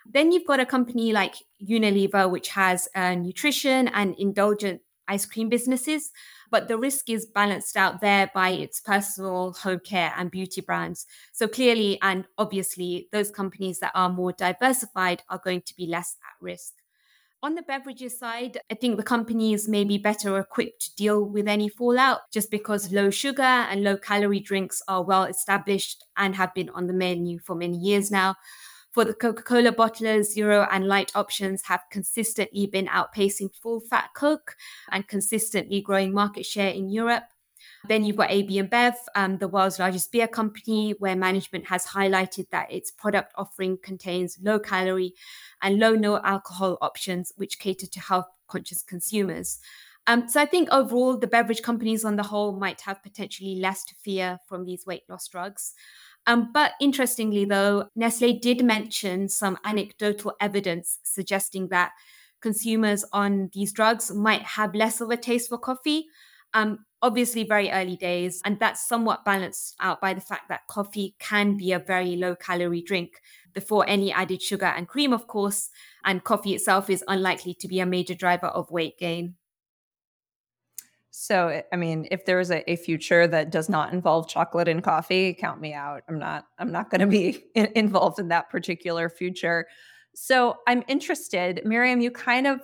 Then 0.05 0.33
you've 0.33 0.47
got 0.47 0.59
a 0.59 0.65
company 0.65 1.13
like 1.13 1.35
Unilever, 1.65 2.29
which 2.29 2.49
has 2.49 2.89
uh, 2.93 3.15
nutrition 3.15 3.87
and 3.87 4.15
indulgent 4.17 4.81
ice 5.11 5.25
cream 5.25 5.49
businesses, 5.49 6.11
but 6.49 6.67
the 6.67 6.77
risk 6.77 7.09
is 7.09 7.25
balanced 7.25 7.75
out 7.75 8.01
there 8.01 8.31
by 8.33 8.49
its 8.49 8.79
personal 8.79 9.53
home 9.53 9.81
care 9.83 10.13
and 10.17 10.31
beauty 10.31 10.61
brands. 10.61 11.05
So 11.33 11.47
clearly 11.47 11.99
and 12.01 12.25
obviously, 12.37 13.09
those 13.11 13.29
companies 13.29 13.79
that 13.79 13.91
are 13.93 14.09
more 14.09 14.31
diversified 14.31 15.23
are 15.29 15.41
going 15.43 15.61
to 15.63 15.75
be 15.75 15.85
less 15.85 16.15
at 16.23 16.43
risk. 16.43 16.73
On 17.43 17.55
the 17.55 17.63
beverages 17.63 18.19
side, 18.19 18.59
I 18.69 18.75
think 18.75 18.97
the 18.97 19.03
companies 19.03 19.67
may 19.67 19.83
be 19.83 19.97
better 19.97 20.37
equipped 20.37 20.81
to 20.83 20.95
deal 20.95 21.25
with 21.25 21.47
any 21.47 21.69
fallout 21.69 22.19
just 22.31 22.51
because 22.51 22.93
low 22.93 23.09
sugar 23.09 23.41
and 23.41 23.83
low 23.83 23.97
calorie 23.97 24.39
drinks 24.39 24.83
are 24.87 25.03
well 25.03 25.23
established 25.23 26.05
and 26.15 26.35
have 26.35 26.53
been 26.53 26.69
on 26.69 26.85
the 26.85 26.93
menu 26.93 27.39
for 27.39 27.55
many 27.55 27.77
years 27.77 28.11
now. 28.11 28.35
For 28.91 29.05
the 29.05 29.13
Coca 29.13 29.41
Cola 29.41 29.71
bottlers, 29.71 30.25
zero 30.25 30.67
and 30.69 30.85
light 30.85 31.13
options 31.15 31.63
have 31.63 31.81
consistently 31.89 32.67
been 32.67 32.87
outpacing 32.87 33.55
full 33.55 33.79
fat 33.79 34.09
Coke 34.13 34.57
and 34.91 35.07
consistently 35.07 35.79
growing 35.79 36.13
market 36.13 36.45
share 36.45 36.71
in 36.71 36.89
Europe. 36.89 37.23
Then 37.87 38.03
you've 38.03 38.17
got 38.17 38.31
AB 38.31 38.61
InBev, 38.61 38.95
um, 39.15 39.37
the 39.37 39.47
world's 39.47 39.79
largest 39.79 40.11
beer 40.11 40.27
company, 40.27 40.93
where 40.99 41.15
management 41.15 41.67
has 41.67 41.85
highlighted 41.85 42.49
that 42.49 42.69
its 42.69 42.91
product 42.91 43.31
offering 43.37 43.77
contains 43.81 44.37
low 44.41 44.59
calorie 44.59 45.13
and 45.61 45.79
low 45.79 45.93
no 45.93 46.21
alcohol 46.21 46.77
options, 46.81 47.31
which 47.37 47.59
cater 47.59 47.87
to 47.87 47.99
health 48.01 48.27
conscious 48.47 48.83
consumers. 48.83 49.59
Um, 50.07 50.27
so 50.27 50.41
I 50.41 50.45
think 50.45 50.69
overall, 50.71 51.15
the 51.15 51.27
beverage 51.27 51.61
companies 51.61 52.03
on 52.03 52.15
the 52.15 52.23
whole 52.23 52.53
might 52.53 52.81
have 52.81 53.03
potentially 53.03 53.55
less 53.55 53.85
to 53.85 53.95
fear 53.95 54.39
from 54.47 54.65
these 54.65 54.85
weight 54.85 55.03
loss 55.07 55.27
drugs. 55.27 55.73
Um, 56.27 56.51
but 56.53 56.73
interestingly, 56.79 57.45
though, 57.45 57.89
Nestle 57.95 58.33
did 58.33 58.63
mention 58.63 59.27
some 59.27 59.57
anecdotal 59.65 60.33
evidence 60.39 60.99
suggesting 61.03 61.69
that 61.69 61.91
consumers 62.41 63.05
on 63.11 63.49
these 63.53 63.71
drugs 63.71 64.11
might 64.11 64.41
have 64.41 64.75
less 64.75 65.01
of 65.01 65.09
a 65.09 65.17
taste 65.17 65.49
for 65.49 65.57
coffee. 65.57 66.05
Um, 66.53 66.85
obviously, 67.01 67.43
very 67.43 67.71
early 67.71 67.95
days, 67.95 68.41
and 68.45 68.59
that's 68.59 68.87
somewhat 68.87 69.25
balanced 69.25 69.75
out 69.79 70.01
by 70.01 70.13
the 70.13 70.21
fact 70.21 70.49
that 70.49 70.67
coffee 70.67 71.15
can 71.19 71.57
be 71.57 71.71
a 71.71 71.79
very 71.79 72.15
low 72.15 72.35
calorie 72.35 72.81
drink 72.81 73.21
before 73.53 73.85
any 73.87 74.11
added 74.11 74.41
sugar 74.41 74.65
and 74.65 74.87
cream, 74.87 75.13
of 75.13 75.27
course, 75.27 75.69
and 76.03 76.23
coffee 76.23 76.53
itself 76.53 76.89
is 76.89 77.03
unlikely 77.07 77.53
to 77.55 77.67
be 77.67 77.79
a 77.79 77.85
major 77.85 78.13
driver 78.13 78.47
of 78.47 78.69
weight 78.69 78.97
gain. 78.99 79.35
So, 81.11 81.49
eh, 81.49 81.61
I 81.71 81.75
mean, 81.75 82.07
if 82.09 82.25
there 82.25 82.39
is 82.39 82.49
a, 82.51 82.69
a, 82.71 82.77
future 82.77 83.27
that 83.27 83.51
does 83.51 83.67
not 83.67 83.93
involve 83.93 84.29
chocolate 84.29 84.69
and 84.69 84.81
coffee, 84.81 85.33
count 85.33 85.59
me 85.59 85.73
out. 85.73 86.03
I'm 86.07 86.17
not. 86.17 86.45
I'm 86.57 86.71
not 86.71 86.89
going 86.89 87.01
to 87.01 87.07
be 87.07 87.43
in, 87.55 87.67
involved 87.75 88.17
in 88.17 88.29
that 88.29 88.49
particular 88.49 89.09
future. 89.09 89.67
So, 90.15 90.57
I'm 90.67 90.83
interested, 90.87 91.61
Maryum. 91.65 92.01
You 92.01 92.11
kind 92.11 92.47
of 92.47 92.61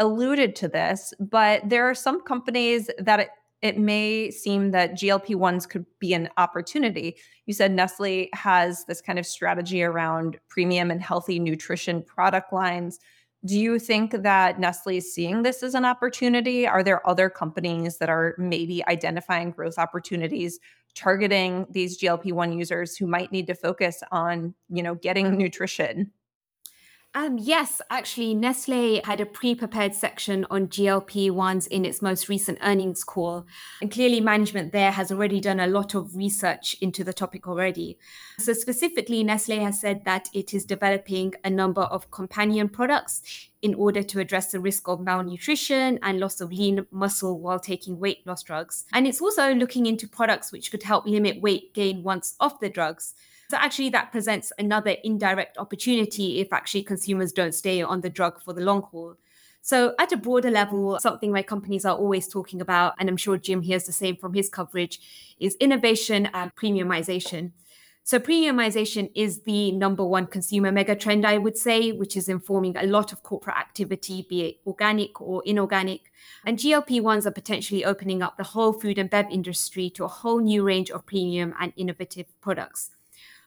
alluded 0.00 0.56
to 0.56 0.68
this, 0.68 1.14
but 1.20 1.68
there 1.68 1.88
are 1.88 1.94
some 1.94 2.20
companies 2.20 2.90
that 2.98 3.20
it, 3.20 3.28
it 3.62 3.78
may 3.78 4.28
seem 4.32 4.72
that 4.72 4.94
GLP 4.94 5.36
ones 5.36 5.64
could 5.64 5.86
be 6.00 6.14
an 6.14 6.28
opportunity. 6.36 7.16
You 7.46 7.54
said 7.54 7.70
Nestle 7.70 8.28
has 8.32 8.84
this 8.86 9.00
kind 9.00 9.20
of 9.20 9.26
strategy 9.26 9.84
around 9.84 10.38
premium 10.48 10.90
and 10.90 11.00
healthy 11.00 11.38
nutrition 11.38 12.02
product 12.02 12.52
lines. 12.52 12.98
Do 13.46 13.60
you 13.60 13.78
think 13.78 14.22
that 14.22 14.58
Nestle 14.58 14.96
is 14.96 15.14
seeing 15.14 15.42
this 15.42 15.62
as 15.62 15.74
an 15.74 15.84
opportunity? 15.84 16.66
Are 16.66 16.82
there 16.82 17.06
other 17.06 17.28
companies 17.28 17.98
that 17.98 18.08
are 18.08 18.34
maybe 18.38 18.82
identifying 18.86 19.50
growth 19.50 19.78
opportunities 19.78 20.58
targeting 20.94 21.66
these 21.70 22.00
GLP-1 22.00 22.56
users 22.56 22.96
who 22.96 23.06
might 23.06 23.32
need 23.32 23.46
to 23.48 23.54
focus 23.54 24.02
on, 24.10 24.54
you 24.70 24.82
know, 24.82 24.94
getting 24.94 25.36
nutrition? 25.36 26.10
Um, 27.16 27.38
yes, 27.38 27.80
actually, 27.90 28.34
Nestle 28.34 29.00
had 29.04 29.20
a 29.20 29.26
pre 29.26 29.54
prepared 29.54 29.94
section 29.94 30.44
on 30.50 30.66
GLP 30.66 31.30
1s 31.30 31.68
in 31.68 31.84
its 31.84 32.02
most 32.02 32.28
recent 32.28 32.58
earnings 32.60 33.04
call. 33.04 33.46
And 33.80 33.88
clearly, 33.88 34.20
management 34.20 34.72
there 34.72 34.90
has 34.90 35.12
already 35.12 35.40
done 35.40 35.60
a 35.60 35.68
lot 35.68 35.94
of 35.94 36.16
research 36.16 36.74
into 36.80 37.04
the 37.04 37.12
topic 37.12 37.46
already. 37.46 37.98
So, 38.40 38.52
specifically, 38.52 39.22
Nestle 39.22 39.60
has 39.60 39.80
said 39.80 40.04
that 40.04 40.28
it 40.34 40.52
is 40.52 40.64
developing 40.64 41.34
a 41.44 41.50
number 41.50 41.82
of 41.82 42.10
companion 42.10 42.68
products 42.68 43.22
in 43.62 43.74
order 43.74 44.02
to 44.02 44.18
address 44.18 44.50
the 44.50 44.58
risk 44.58 44.88
of 44.88 45.00
malnutrition 45.00 46.00
and 46.02 46.18
loss 46.18 46.40
of 46.40 46.52
lean 46.52 46.84
muscle 46.90 47.38
while 47.38 47.60
taking 47.60 48.00
weight 48.00 48.26
loss 48.26 48.42
drugs. 48.42 48.86
And 48.92 49.06
it's 49.06 49.20
also 49.20 49.54
looking 49.54 49.86
into 49.86 50.08
products 50.08 50.50
which 50.50 50.72
could 50.72 50.82
help 50.82 51.06
limit 51.06 51.40
weight 51.40 51.74
gain 51.74 52.02
once 52.02 52.34
off 52.40 52.58
the 52.58 52.68
drugs. 52.68 53.14
So 53.50 53.56
actually, 53.58 53.90
that 53.90 54.10
presents 54.10 54.52
another 54.58 54.96
indirect 55.04 55.58
opportunity 55.58 56.40
if 56.40 56.52
actually 56.52 56.82
consumers 56.82 57.32
don't 57.32 57.54
stay 57.54 57.82
on 57.82 58.00
the 58.00 58.10
drug 58.10 58.40
for 58.40 58.52
the 58.52 58.62
long 58.62 58.82
haul. 58.82 59.16
So, 59.60 59.94
at 59.98 60.12
a 60.12 60.18
broader 60.18 60.50
level, 60.50 60.98
something 61.00 61.32
my 61.32 61.42
companies 61.42 61.86
are 61.86 61.96
always 61.96 62.28
talking 62.28 62.60
about, 62.60 62.94
and 62.98 63.08
I'm 63.08 63.16
sure 63.16 63.38
Jim 63.38 63.62
hears 63.62 63.84
the 63.84 63.92
same 63.92 64.16
from 64.16 64.34
his 64.34 64.50
coverage, 64.50 65.00
is 65.40 65.56
innovation 65.56 66.28
and 66.34 66.54
premiumization. 66.54 67.52
So, 68.02 68.18
premiumization 68.18 69.10
is 69.14 69.44
the 69.44 69.72
number 69.72 70.04
one 70.04 70.26
consumer 70.26 70.70
mega 70.70 70.94
trend, 70.94 71.26
I 71.26 71.38
would 71.38 71.56
say, 71.56 71.92
which 71.92 72.14
is 72.14 72.28
informing 72.28 72.76
a 72.76 72.84
lot 72.84 73.10
of 73.10 73.22
corporate 73.22 73.56
activity, 73.56 74.26
be 74.28 74.42
it 74.42 74.56
organic 74.66 75.18
or 75.22 75.42
inorganic. 75.46 76.12
And 76.44 76.58
GLP 76.58 77.00
1s 77.00 77.24
are 77.24 77.30
potentially 77.30 77.86
opening 77.86 78.20
up 78.20 78.36
the 78.36 78.44
whole 78.44 78.74
food 78.74 78.98
and 78.98 79.08
bev 79.08 79.30
industry 79.30 79.88
to 79.90 80.04
a 80.04 80.08
whole 80.08 80.40
new 80.40 80.62
range 80.62 80.90
of 80.90 81.06
premium 81.06 81.54
and 81.58 81.72
innovative 81.76 82.26
products. 82.42 82.90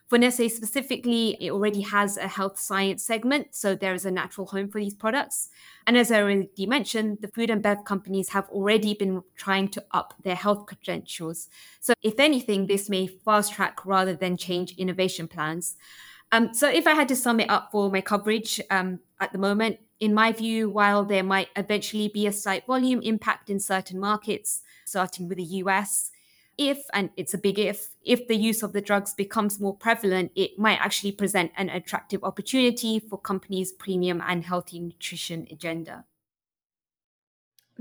For 0.08 0.16
Nestle 0.16 0.48
specifically, 0.48 1.36
it 1.38 1.50
already 1.50 1.82
has 1.82 2.16
a 2.16 2.28
health 2.28 2.58
science 2.58 3.04
segment, 3.04 3.54
so 3.54 3.74
there 3.74 3.92
is 3.92 4.06
a 4.06 4.10
natural 4.10 4.46
home 4.46 4.68
for 4.70 4.80
these 4.80 4.94
products. 4.94 5.50
And 5.86 5.98
as 5.98 6.10
I 6.10 6.22
already 6.22 6.64
mentioned, 6.66 7.18
the 7.20 7.28
food 7.28 7.50
and 7.50 7.62
bev 7.62 7.84
companies 7.84 8.30
have 8.30 8.48
already 8.48 8.94
been 8.94 9.22
trying 9.36 9.68
to 9.68 9.84
up 9.90 10.14
their 10.22 10.34
health 10.34 10.64
credentials. 10.64 11.48
So, 11.80 11.92
if 12.02 12.18
anything, 12.18 12.66
this 12.66 12.88
may 12.88 13.06
fast 13.06 13.52
track 13.52 13.84
rather 13.84 14.16
than 14.16 14.38
change 14.38 14.72
innovation 14.78 15.28
plans. 15.28 15.76
Um, 16.32 16.54
so, 16.54 16.70
if 16.70 16.86
I 16.86 16.94
had 16.94 17.08
to 17.08 17.16
sum 17.16 17.38
it 17.40 17.50
up 17.50 17.68
for 17.70 17.90
my 17.90 18.00
coverage 18.00 18.62
um, 18.70 19.00
at 19.20 19.32
the 19.32 19.38
moment, 19.38 19.78
in 20.00 20.14
my 20.14 20.32
view, 20.32 20.70
while 20.70 21.04
there 21.04 21.22
might 21.22 21.48
eventually 21.54 22.08
be 22.08 22.26
a 22.26 22.32
slight 22.32 22.66
volume 22.66 23.02
impact 23.02 23.50
in 23.50 23.60
certain 23.60 24.00
markets, 24.00 24.62
starting 24.86 25.28
with 25.28 25.36
the 25.36 25.44
US, 25.44 26.12
if, 26.58 26.84
and 26.92 27.10
it's 27.16 27.32
a 27.32 27.38
big 27.38 27.58
if, 27.58 27.90
if 28.04 28.26
the 28.26 28.36
use 28.36 28.62
of 28.62 28.72
the 28.72 28.80
drugs 28.80 29.14
becomes 29.14 29.60
more 29.60 29.74
prevalent, 29.74 30.32
it 30.34 30.58
might 30.58 30.80
actually 30.80 31.12
present 31.12 31.52
an 31.56 31.70
attractive 31.70 32.24
opportunity 32.24 32.98
for 32.98 33.16
companies' 33.16 33.72
premium 33.72 34.20
and 34.26 34.44
healthy 34.44 34.80
nutrition 34.80 35.46
agenda. 35.50 36.04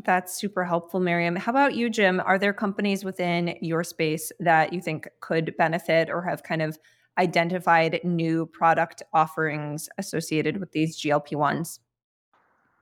That's 0.03 0.36
super 0.36 0.63
helpful, 0.63 1.00
Maryum. 1.00 1.39
How 1.39 1.51
about 1.51 1.74
you, 1.74 1.89
Jim? 1.89 2.19
Are 2.19 2.38
there 2.38 2.53
companies 2.53 3.03
within 3.03 3.57
your 3.62 3.84
space 3.84 4.31
that 4.39 4.72
you 4.72 4.79
think 4.79 5.07
could 5.22 5.57
benefit 5.57 6.12
or 6.12 6.22
have 6.22 6.43
kind 6.43 6.62
of 6.62 6.77
identified 7.17 8.00
new 8.03 8.46
product 8.46 9.01
offerings 9.12 9.89
associated 9.98 10.60
with 10.60 10.72
these 10.72 11.01
GLP 11.01 11.31
1s? 11.31 11.79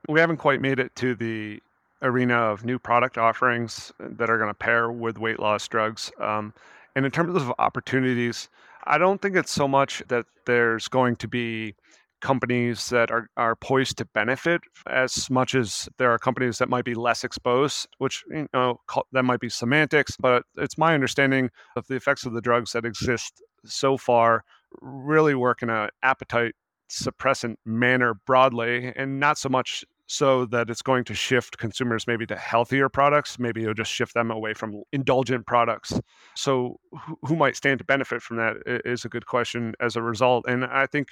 We 0.10 0.20
haven't 0.20 0.38
quite 0.38 0.60
made 0.60 0.80
it 0.80 0.94
to 0.98 1.16
the 1.16 1.62
arena 2.06 2.36
of 2.36 2.64
new 2.64 2.80
product 2.80 3.18
offerings 3.18 3.92
that 4.00 4.30
are 4.30 4.38
going 4.38 4.50
to 4.50 4.54
pair 4.54 4.92
with 4.92 5.18
weight 5.18 5.40
loss 5.40 5.68
drugs. 5.68 6.12
Um, 6.22 6.54
and 6.96 7.06
in 7.06 7.12
terms 7.12 7.36
of 7.36 7.52
opportunities, 7.60 8.50
I 8.86 8.98
don't 8.98 9.22
think 9.22 9.36
it's 9.36 9.52
so 9.52 9.68
much 9.68 10.04
that 10.08 10.26
there's 10.46 10.88
going 10.88 11.18
to 11.18 11.28
be 11.28 11.76
companies 12.22 12.90
that 12.90 13.12
are, 13.12 13.30
are 13.36 13.56
poised 13.56 13.98
to 13.98 14.06
benefit 14.06 14.62
as 14.88 15.30
much 15.30 15.54
as 15.54 15.90
there 15.98 16.12
are 16.12 16.18
companies 16.18 16.58
that 16.60 16.70
might 16.70 16.86
be 16.86 16.96
less 16.96 17.24
exposed, 17.24 17.88
which, 17.98 18.24
you 18.30 18.48
know, 18.54 18.80
that 19.12 19.24
might 19.24 19.40
be 19.40 19.50
semantics, 19.50 20.16
but 20.18 20.44
it's 20.56 20.78
my 20.78 20.94
understanding 20.94 21.50
of 21.76 21.86
the 21.88 21.96
effects 21.96 22.26
of 22.26 22.34
the 22.34 22.42
drugs 22.42 22.72
that 22.72 22.86
exist 22.86 23.42
so 23.66 23.98
far 23.98 24.44
really 24.82 25.36
work 25.36 25.62
in 25.62 25.70
an 25.70 25.90
appetite 26.04 26.56
suppressant 26.90 27.56
manner 27.66 28.14
broadly 28.26 28.94
and 28.96 29.20
not 29.20 29.38
so 29.38 29.50
much 29.50 29.84
so 30.08 30.46
that 30.46 30.70
it's 30.70 30.82
going 30.82 31.04
to 31.06 31.14
shift 31.14 31.58
consumers 31.58 32.06
maybe 32.08 32.26
to 32.28 32.36
healthier 32.36 32.90
products. 32.90 33.40
Maybe 33.40 33.62
it'll 33.64 33.74
just 33.74 33.92
shift 33.92 34.14
them 34.14 34.32
away 34.32 34.54
from 34.54 34.84
indulgent 34.92 35.46
products. 35.48 36.00
So, 36.36 36.80
who 37.24 37.36
might 37.36 37.56
stand 37.56 37.80
to 37.80 37.86
benefit 37.86 38.22
from 38.22 38.38
that 38.38 38.58
is 38.86 39.06
a 39.06 39.10
good 39.10 39.26
question 39.26 39.74
as 39.80 39.96
a 39.96 40.02
result. 40.02 40.46
And 40.48 40.66
I 40.66 40.86
think 40.86 41.10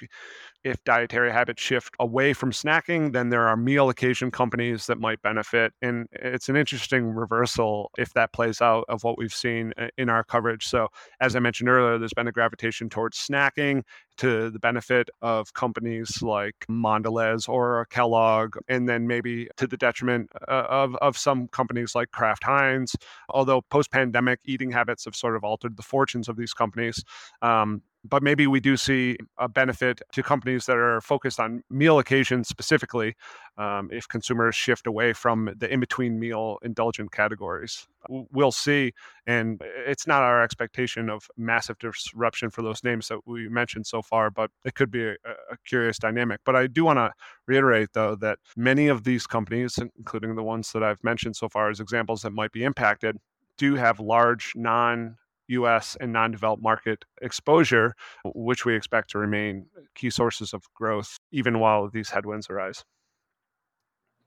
if 0.62 0.82
dietary 0.84 1.30
habits 1.32 1.62
shift 1.62 1.94
away 1.98 2.32
from 2.32 2.52
snacking, 2.52 3.12
then 3.12 3.30
there 3.30 3.46
are 3.46 3.56
meal 3.56 3.88
occasion 3.90 4.30
companies 4.30 4.86
that 4.86 4.98
might 4.98 5.20
benefit. 5.22 5.72
And 5.82 6.06
it's 6.12 6.48
an 6.48 6.56
interesting 6.56 7.06
reversal 7.06 7.90
if 7.98 8.12
that 8.14 8.32
plays 8.32 8.60
out 8.60 8.84
of 8.88 9.04
what 9.04 9.18
we've 9.18 9.34
seen 9.34 9.72
in 9.98 10.08
our 10.08 10.24
coverage. 10.24 10.66
So, 10.66 10.88
as 11.20 11.36
I 11.36 11.40
mentioned 11.40 11.68
earlier, 11.68 11.98
there's 11.98 12.14
been 12.14 12.28
a 12.28 12.32
gravitation 12.32 12.88
towards 12.88 13.18
snacking 13.18 13.82
to 14.16 14.50
the 14.50 14.58
benefit 14.58 15.10
of 15.22 15.52
companies 15.54 16.22
like 16.22 16.54
Mondelez 16.70 17.48
or 17.48 17.86
Kellogg, 17.90 18.56
and 18.68 18.83
then 18.88 19.06
maybe 19.06 19.48
to 19.56 19.66
the 19.66 19.76
detriment 19.76 20.30
uh, 20.48 20.66
of, 20.68 20.96
of 20.96 21.16
some 21.16 21.48
companies 21.48 21.94
like 21.94 22.10
Kraft 22.10 22.44
Heinz. 22.44 22.94
Although 23.28 23.62
post 23.62 23.90
pandemic 23.90 24.40
eating 24.44 24.70
habits 24.70 25.04
have 25.04 25.16
sort 25.16 25.36
of 25.36 25.44
altered 25.44 25.76
the 25.76 25.82
fortunes 25.82 26.28
of 26.28 26.36
these 26.36 26.52
companies. 26.52 27.04
Um, 27.42 27.82
but 28.04 28.22
maybe 28.22 28.46
we 28.46 28.60
do 28.60 28.76
see 28.76 29.16
a 29.38 29.48
benefit 29.48 30.02
to 30.12 30.22
companies 30.22 30.66
that 30.66 30.76
are 30.76 31.00
focused 31.00 31.40
on 31.40 31.62
meal 31.70 31.98
occasions 31.98 32.48
specifically 32.48 33.14
um, 33.56 33.88
if 33.90 34.06
consumers 34.08 34.54
shift 34.54 34.86
away 34.86 35.12
from 35.12 35.50
the 35.56 35.72
in 35.72 35.80
between 35.80 36.18
meal 36.18 36.58
indulgent 36.62 37.12
categories. 37.12 37.86
We'll 38.08 38.52
see. 38.52 38.92
And 39.26 39.62
it's 39.86 40.06
not 40.06 40.22
our 40.22 40.42
expectation 40.42 41.08
of 41.08 41.26
massive 41.38 41.78
disruption 41.78 42.50
for 42.50 42.60
those 42.60 42.84
names 42.84 43.08
that 43.08 43.20
we 43.26 43.48
mentioned 43.48 43.86
so 43.86 44.02
far, 44.02 44.30
but 44.30 44.50
it 44.64 44.74
could 44.74 44.90
be 44.90 45.04
a, 45.04 45.14
a 45.50 45.56
curious 45.66 45.98
dynamic. 45.98 46.40
But 46.44 46.56
I 46.56 46.66
do 46.66 46.84
want 46.84 46.98
to 46.98 47.12
reiterate, 47.46 47.90
though, 47.94 48.16
that 48.16 48.38
many 48.56 48.88
of 48.88 49.04
these 49.04 49.26
companies, 49.26 49.78
including 49.96 50.34
the 50.34 50.42
ones 50.42 50.72
that 50.72 50.82
I've 50.82 51.02
mentioned 51.02 51.36
so 51.36 51.48
far 51.48 51.70
as 51.70 51.80
examples 51.80 52.22
that 52.22 52.30
might 52.30 52.52
be 52.52 52.64
impacted, 52.64 53.16
do 53.56 53.76
have 53.76 54.00
large 54.00 54.52
non 54.54 55.16
US 55.48 55.96
and 56.00 56.12
non 56.12 56.30
developed 56.30 56.62
market 56.62 57.04
exposure, 57.22 57.94
which 58.24 58.64
we 58.64 58.74
expect 58.74 59.10
to 59.10 59.18
remain 59.18 59.66
uh, 59.76 59.82
key 59.94 60.10
sources 60.10 60.52
of 60.52 60.62
growth 60.74 61.18
even 61.32 61.58
while 61.58 61.88
these 61.88 62.10
headwinds 62.10 62.48
arise. 62.50 62.84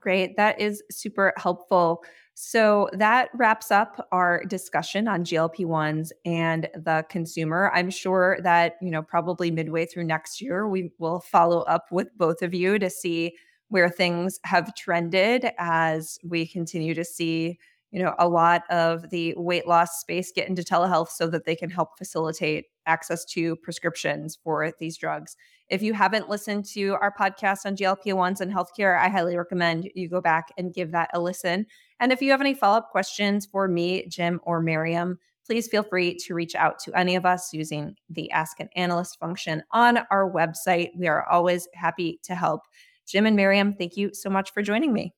Great. 0.00 0.36
That 0.36 0.60
is 0.60 0.82
super 0.90 1.32
helpful. 1.36 2.04
So 2.34 2.88
that 2.92 3.30
wraps 3.34 3.72
up 3.72 4.06
our 4.12 4.44
discussion 4.44 5.08
on 5.08 5.24
GLP 5.24 5.66
1s 5.66 6.12
and 6.24 6.68
the 6.76 7.04
consumer. 7.10 7.72
I'm 7.74 7.90
sure 7.90 8.38
that, 8.42 8.76
you 8.80 8.92
know, 8.92 9.02
probably 9.02 9.50
midway 9.50 9.86
through 9.86 10.04
next 10.04 10.40
year, 10.40 10.68
we 10.68 10.92
will 10.98 11.18
follow 11.18 11.62
up 11.62 11.86
with 11.90 12.16
both 12.16 12.42
of 12.42 12.54
you 12.54 12.78
to 12.78 12.88
see 12.88 13.34
where 13.70 13.90
things 13.90 14.38
have 14.44 14.72
trended 14.76 15.50
as 15.58 16.18
we 16.22 16.46
continue 16.46 16.94
to 16.94 17.04
see 17.04 17.58
you 17.90 18.02
know 18.02 18.14
a 18.18 18.28
lot 18.28 18.62
of 18.70 19.08
the 19.10 19.34
weight 19.36 19.66
loss 19.66 20.00
space 20.00 20.32
get 20.34 20.48
into 20.48 20.62
telehealth 20.62 21.08
so 21.08 21.26
that 21.28 21.44
they 21.44 21.56
can 21.56 21.70
help 21.70 21.96
facilitate 21.96 22.66
access 22.86 23.24
to 23.24 23.56
prescriptions 23.56 24.38
for 24.42 24.72
these 24.78 24.96
drugs. 24.96 25.36
If 25.68 25.82
you 25.82 25.92
haven't 25.92 26.30
listened 26.30 26.64
to 26.66 26.96
our 27.00 27.12
podcast 27.12 27.66
on 27.66 27.76
glp-1s 27.76 28.40
and 28.40 28.52
healthcare 28.52 28.98
i 28.98 29.08
highly 29.08 29.36
recommend 29.36 29.90
you 29.94 30.08
go 30.08 30.20
back 30.20 30.48
and 30.58 30.74
give 30.74 30.92
that 30.92 31.10
a 31.14 31.20
listen. 31.20 31.66
And 32.00 32.12
if 32.12 32.22
you 32.22 32.30
have 32.30 32.40
any 32.40 32.54
follow-up 32.54 32.90
questions 32.90 33.46
for 33.46 33.68
me 33.68 34.06
jim 34.08 34.40
or 34.42 34.62
Maryum 34.62 35.16
please 35.46 35.66
feel 35.66 35.82
free 35.82 36.14
to 36.14 36.34
reach 36.34 36.54
out 36.54 36.78
to 36.78 36.94
any 36.94 37.16
of 37.16 37.24
us 37.24 37.54
using 37.54 37.96
the 38.10 38.30
ask 38.32 38.60
an 38.60 38.68
analyst 38.76 39.18
function 39.18 39.62
on 39.72 39.98
our 40.10 40.30
website. 40.30 40.90
We 40.94 41.08
are 41.08 41.26
always 41.26 41.66
happy 41.72 42.20
to 42.24 42.34
help. 42.34 42.60
Jim 43.06 43.24
and 43.24 43.38
Maryum 43.38 43.76
thank 43.78 43.96
you 43.96 44.12
so 44.12 44.28
much 44.28 44.52
for 44.52 44.62
joining 44.62 44.92
me 44.92 45.14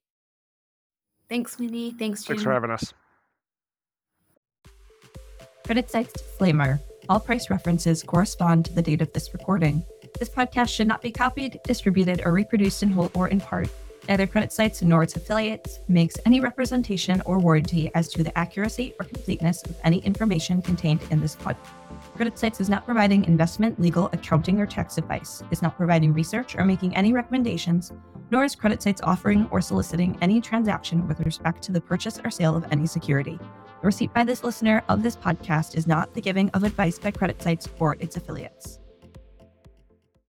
Thanks, 1.31 1.59
Winnie. 1.59 1.93
Thanks, 1.93 2.25
Jim. 2.25 2.35
Thanks 2.35 2.43
for 2.43 2.53
having 2.53 2.71
us. 2.71 2.93
CreditSights 5.65 6.13
disclaimer. 6.13 6.81
All 7.09 7.21
price 7.21 7.49
references 7.49 8.03
correspond 8.03 8.65
to 8.67 8.73
the 8.75 8.83
date 8.83 9.01
of 9.01 9.13
this 9.13 9.33
recording. 9.33 9.85
This 10.19 10.29
podcast 10.29 10.69
should 10.69 10.89
not 10.89 11.01
be 11.01 11.13
copied, 11.13 11.61
distributed, 11.65 12.23
or 12.25 12.33
reproduced 12.33 12.83
in 12.83 12.91
whole 12.91 13.11
or 13.15 13.29
in 13.29 13.41
part. 13.41 13.69
Neither 14.09 14.27
CreditSights 14.27 14.83
nor 14.83 15.05
its 15.05 15.15
affiliates 15.15 15.79
makes 15.87 16.17
any 16.27 16.41
representation 16.41 17.23
or 17.25 17.39
warranty 17.39 17.93
as 17.95 18.09
to 18.09 18.25
the 18.25 18.37
accuracy 18.37 18.95
or 18.99 19.07
completeness 19.07 19.63
of 19.63 19.77
any 19.85 19.99
information 19.99 20.61
contained 20.61 21.01
in 21.11 21.21
this 21.21 21.37
podcast. 21.37 21.80
CreditSights 22.21 22.61
is 22.61 22.69
not 22.69 22.85
providing 22.85 23.25
investment, 23.25 23.81
legal, 23.81 24.11
accounting, 24.13 24.61
or 24.61 24.67
tax 24.67 24.99
advice, 24.99 25.43
is 25.51 25.63
not 25.63 25.79
providing 25.79 26.13
research 26.13 26.55
or 26.55 26.67
making 26.67 26.95
any 26.95 27.15
recommendations, 27.15 27.95
nor 28.31 28.45
is 28.45 28.55
CreditSights 28.55 29.01
offering 29.05 29.49
or 29.51 29.63
soliciting 29.63 30.19
any 30.21 30.39
transaction 30.39 31.09
with 31.09 31.21
respect 31.21 31.63
to 31.63 31.73
the 31.73 31.81
purchase 31.81 32.21
or 32.23 32.31
sale 32.31 32.55
of 32.55 32.67
any 32.71 32.87
security. 32.87 33.39
The 33.81 33.87
receipt 33.87 34.13
by 34.13 34.25
this 34.25 34.45
listener 34.45 34.85
of 34.91 35.03
this 35.03 35.17
podcast 35.17 35.79
is 35.79 35.87
not 35.87 36.13
the 36.13 36.21
giving 36.21 36.51
of 36.51 36.63
advice 36.63 36.99
by 36.99 37.11
CreditSights 37.11 37.69
or 37.79 37.97
its 38.01 38.19
affiliates. 38.19 38.80